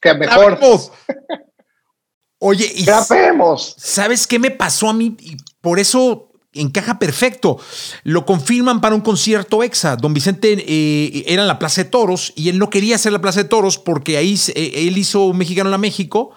[0.00, 0.58] que mejor.
[2.40, 5.16] Oye, y ¿sabes qué me pasó a mí?
[5.18, 7.58] Y por eso encaja perfecto.
[8.04, 9.96] Lo confirman para un concierto EXA.
[9.96, 13.20] Don Vicente eh, era en la Plaza de Toros y él no quería hacer la
[13.20, 16.34] Plaza de Toros porque ahí eh, él hizo un mexicano en la México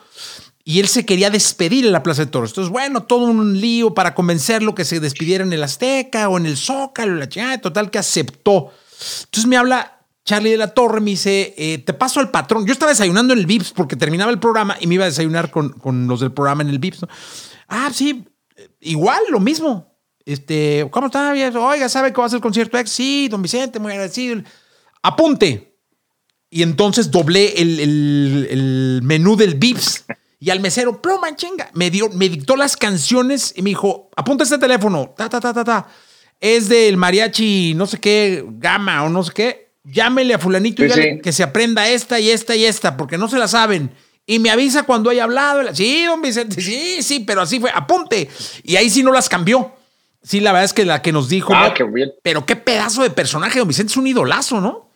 [0.64, 2.52] y él se quería despedir en la Plaza de Toros.
[2.52, 6.46] Entonces, bueno, todo un lío para convencerlo que se despidiera en el Azteca o en
[6.46, 8.72] el Zócalo, la chingada, total que aceptó.
[9.26, 12.66] Entonces me habla Charlie de la Torre, me dice, eh, te paso al patrón.
[12.66, 15.50] Yo estaba desayunando en el VIPS porque terminaba el programa y me iba a desayunar
[15.50, 17.06] con, los del programa en el VIPS.
[17.68, 18.26] Ah, sí,
[18.82, 19.88] igual, lo mismo.
[20.24, 21.32] Este, ¿cómo está?
[21.32, 22.78] Oiga, ¿sabe cómo va a ser el concierto?
[22.86, 24.44] Sí, don Vicente, muy agradecido.
[25.02, 25.76] Apunte.
[26.52, 30.06] Y entonces doblé el, el menú del VIPS
[30.44, 34.44] y al mesero, pluma chinga, me, dio, me dictó las canciones y me dijo, apunta
[34.44, 35.88] este teléfono, ta, ta, ta, ta, ta.
[36.40, 39.74] Es del mariachi, no sé qué, gama o no sé qué.
[39.84, 43.38] Llámele a fulanito y que se aprenda esta y esta y esta, porque no se
[43.38, 43.92] la saben.
[44.26, 45.76] Y me avisa cuando haya hablado.
[45.76, 48.28] Sí, don Vicente, sí, sí, pero así fue, apunte.
[48.64, 49.72] Y ahí sí no las cambió.
[50.24, 51.54] Sí, la verdad es que la que nos dijo.
[51.56, 52.14] Ah, qué bien.
[52.24, 54.90] Pero qué pedazo de personaje, don Vicente es un idolazo, ¿no?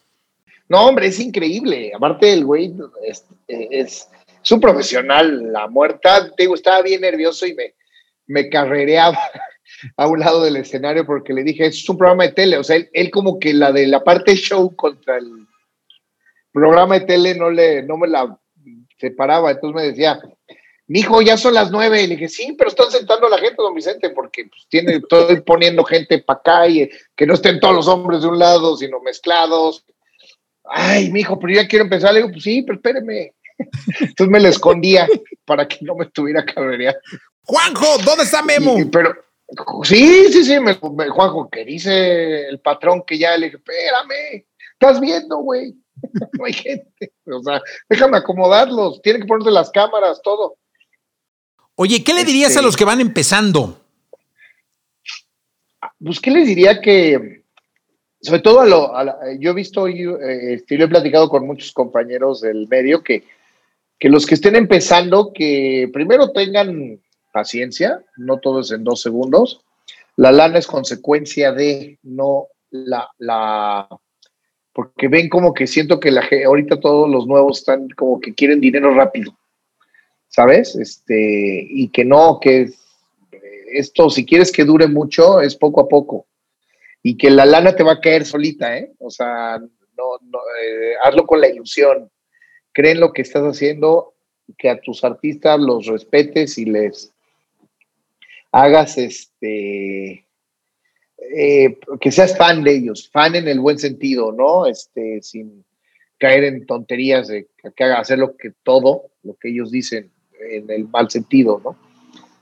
[0.70, 1.91] No, hombre, es increíble.
[1.96, 2.74] Aparte, el güey
[3.08, 4.08] es es
[4.52, 7.76] un profesional, la muerta, te digo, estaba bien nervioso y me,
[8.28, 9.18] me carrereaba
[9.98, 12.78] a un lado del escenario porque le dije, es un programa de tele, o sea,
[12.91, 15.30] él, como que la de la parte show contra el
[16.52, 18.38] programa de tele no, le, no me la
[18.98, 20.20] separaba, entonces me decía,
[20.88, 23.39] mi hijo, ya son las nueve, y le dije, sí, pero están sentando a la
[23.39, 27.60] gente, don Vicente, porque pues, tiene, estoy poniendo gente para acá y que no estén
[27.60, 29.84] todos los hombres de un lado, sino mezclados.
[30.64, 32.14] Ay, mi hijo, pero ya quiero empezar.
[32.14, 33.34] Le digo, pues sí, pero espéreme.
[33.58, 35.08] Entonces me la escondía
[35.45, 36.99] para que no me estuviera cabreando.
[37.43, 38.76] Juanjo, ¿dónde está Memo?
[38.91, 39.16] pero
[39.84, 44.99] sí, sí, sí, me, Juanjo, que dice el patrón que ya le dije, espérame, estás
[44.99, 45.76] viendo, güey.
[46.34, 47.14] no hay gente.
[47.26, 50.58] O sea, déjame acomodarlos, tienen que ponerse las cámaras, todo.
[51.76, 53.82] Oye, ¿qué le dirías a este los que van empezando?
[55.99, 57.43] Pues, ¿qué les diría que,
[58.22, 62.41] sobre todo a lo, yo he visto, yo, eh, este, he platicado con muchos compañeros
[62.41, 63.24] del medio que
[64.00, 67.00] que los que estén empezando, que primero tengan
[67.32, 69.62] paciencia, no todo es en dos segundos.
[70.18, 73.88] La lana es consecuencia de, no la, la,
[74.74, 78.60] porque ven como que siento que la, ahorita todos los nuevos están como que quieren
[78.60, 79.38] dinero rápido,
[80.28, 80.76] ¿sabes?
[80.76, 82.70] Este, y que no, que
[83.72, 86.28] esto, si quieres que dure mucho, es poco a poco.
[87.04, 88.93] Y que la lana te va a caer solita, ¿eh?
[89.00, 92.10] O sea, no, no eh, hazlo con la ilusión
[92.76, 94.13] creen lo que estás haciendo,
[94.57, 97.13] que a tus artistas los respetes y les
[98.51, 100.26] hagas este,
[101.36, 104.67] eh, que seas fan de ellos, fan en el buen sentido, ¿no?
[104.67, 105.63] Este, sin
[106.19, 110.11] caer en tonterías de que haga hacer lo que todo, lo que ellos dicen
[110.51, 111.78] en el mal sentido, ¿no?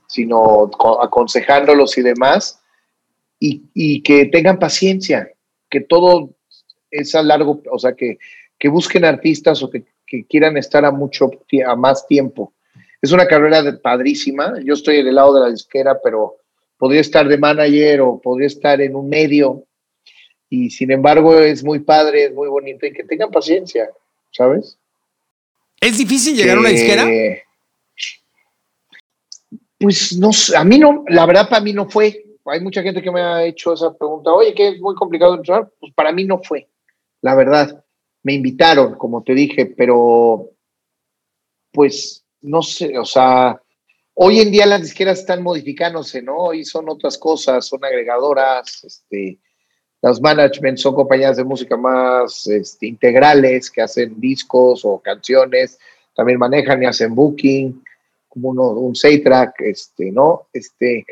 [0.08, 0.68] Sino
[1.00, 2.60] aconsejándolos y demás,
[3.38, 5.30] y, y que tengan paciencia,
[5.70, 6.34] que todo
[6.90, 8.18] es a largo, o sea, que,
[8.58, 11.30] que busquen artistas o que que quieran estar a mucho
[11.66, 12.52] a más tiempo.
[13.02, 14.54] Es una carrera padrísima.
[14.64, 16.36] Yo estoy del lado de la disquera, pero
[16.78, 19.64] podría estar de manager o podría estar en un medio.
[20.48, 23.90] Y sin embargo, es muy padre, es muy bonito y que tengan paciencia,
[24.30, 24.78] ¿sabes?
[25.80, 27.06] ¿Es difícil llegar a una disquera?
[29.78, 32.24] Pues no, a mí no, la verdad para mí no fue.
[32.46, 35.68] Hay mucha gente que me ha hecho esa pregunta, oye, que es muy complicado entrar.
[35.80, 36.68] Pues para mí no fue,
[37.20, 37.83] la verdad
[38.24, 40.50] me invitaron, como te dije, pero
[41.70, 43.60] pues no sé, o sea,
[44.14, 46.52] hoy en día las disqueras están modificándose, ¿no?
[46.52, 49.38] Y son otras cosas, son agregadoras, este,
[50.02, 55.78] los management son compañías de música más este, integrales que hacen discos o canciones,
[56.14, 57.82] también manejan y hacen booking,
[58.28, 60.48] como uno, un track, este, ¿no?
[60.52, 61.04] Este,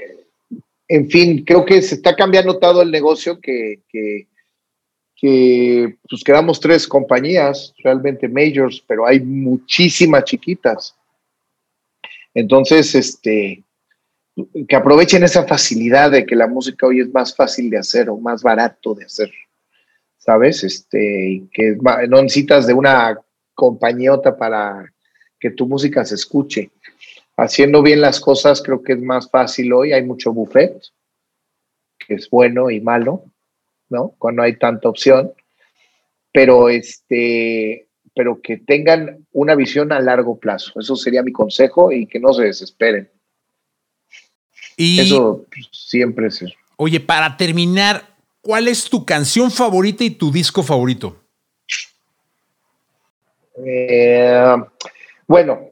[0.89, 4.29] en fin, creo que se está cambiando todo el negocio que, que
[5.23, 10.97] que pues quedamos tres compañías realmente majors, pero hay muchísimas chiquitas.
[12.35, 13.63] Entonces, este,
[14.67, 18.17] que aprovechen esa facilidad de que la música hoy es más fácil de hacer o
[18.17, 19.31] más barato de hacer,
[20.19, 20.65] ¿sabes?
[20.65, 21.77] Este, que
[22.09, 23.17] no necesitas de una
[23.55, 24.93] compañiota para
[25.39, 26.73] que tu música se escuche.
[27.37, 30.83] Haciendo bien las cosas creo que es más fácil hoy, hay mucho buffet,
[31.97, 33.32] que es bueno y malo,
[33.93, 34.15] ¿no?
[34.19, 35.33] Cuando hay tanta opción,
[36.33, 40.73] pero este, pero que tengan una visión a largo plazo.
[40.81, 43.09] Eso sería mi consejo y que no se desesperen.
[44.77, 46.45] Y eso siempre es.
[46.77, 51.17] Oye, para terminar, ¿cuál es tu canción favorita y tu disco favorito?
[53.65, 54.57] Eh,
[55.27, 55.71] bueno,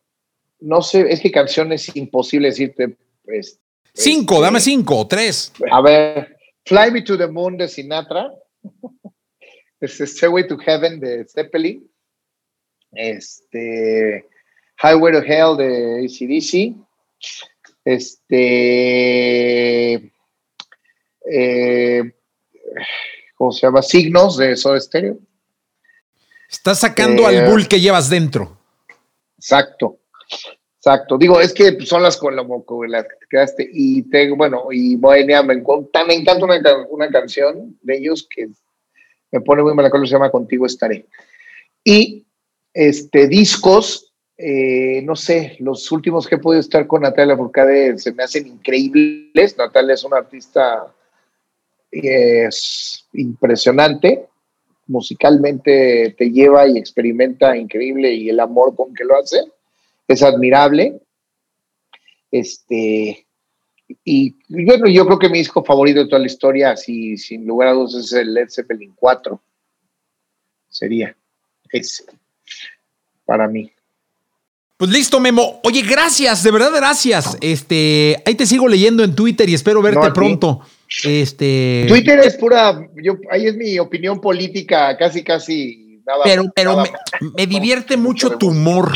[0.61, 2.97] no sé, es que canción es imposible decirte.
[3.25, 3.59] Pues,
[3.95, 5.53] cinco, este, dame cinco tres.
[5.71, 8.30] A ver, Fly Me to the Moon de Sinatra.
[9.80, 11.90] es Stairway to Heaven de Zeppelin.
[12.92, 14.26] Este,
[14.82, 16.76] Highway to Hell de ACDC.
[17.84, 18.34] Este.
[21.32, 22.12] Eh,
[23.36, 23.82] ¿Cómo se llama?
[23.82, 25.18] Signos de Soda Stereo.
[26.48, 28.58] Estás sacando al bull que llevas dentro.
[29.38, 30.00] Exacto.
[30.81, 31.18] Exacto.
[31.18, 33.68] Digo, es que son las con, las que quedaste.
[33.70, 36.47] Y tengo, bueno, y Bohemia me, me encanta
[36.91, 38.49] una, canción de ellos que
[39.31, 41.05] me pone muy mala se llama Contigo estaré.
[41.85, 42.24] Y
[42.72, 48.14] este discos, eh, no sé, los últimos que he podido estar con Natalia Furcade se
[48.14, 49.59] me hacen increíbles.
[49.59, 50.87] Natalia es una artista
[51.91, 54.24] es impresionante.
[54.87, 59.41] Musicalmente te lleva y experimenta increíble y el amor con que lo hace
[60.12, 61.00] es admirable.
[62.30, 63.26] Este,
[64.04, 67.68] y bueno, yo creo que mi disco favorito de toda la historia, así, sin lugar
[67.68, 69.40] a dudas, es el Led Zeppelin 4.
[70.68, 71.16] Sería
[71.70, 72.04] ese,
[73.24, 73.72] para mí.
[74.76, 75.61] Pues listo, Memo.
[75.62, 77.36] Oye, gracias, de verdad, gracias.
[77.42, 80.62] Este, ahí te sigo leyendo en Twitter y espero verte pronto.
[81.04, 81.84] Este.
[81.86, 86.24] Twitter es pura, yo, ahí es mi opinión política, casi, casi nada.
[86.24, 86.82] Pero, pero
[87.36, 88.92] me, divierte mucho tu humor.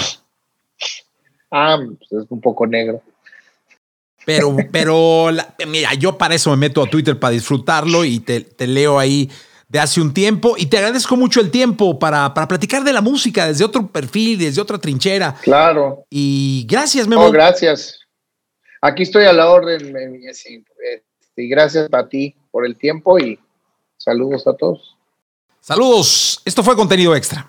[1.50, 3.02] Ah, pues es un poco negro.
[4.24, 5.28] Pero, pero,
[5.66, 9.30] mira, yo para eso me meto a Twitter para disfrutarlo y te, leo ahí
[9.68, 13.00] de hace un tiempo y te agradezco mucho el tiempo para, para, platicar de la
[13.00, 15.34] música desde otro perfil, desde otra trinchera.
[15.42, 16.06] Claro.
[16.10, 17.30] Y gracias, Memo.
[17.30, 18.00] gracias.
[18.80, 19.94] Aquí estoy a la orden,
[21.36, 23.38] y gracias a ti por el tiempo y
[23.96, 24.96] saludos a todos.
[25.60, 26.42] Saludos.
[26.44, 27.48] Esto fue contenido extra.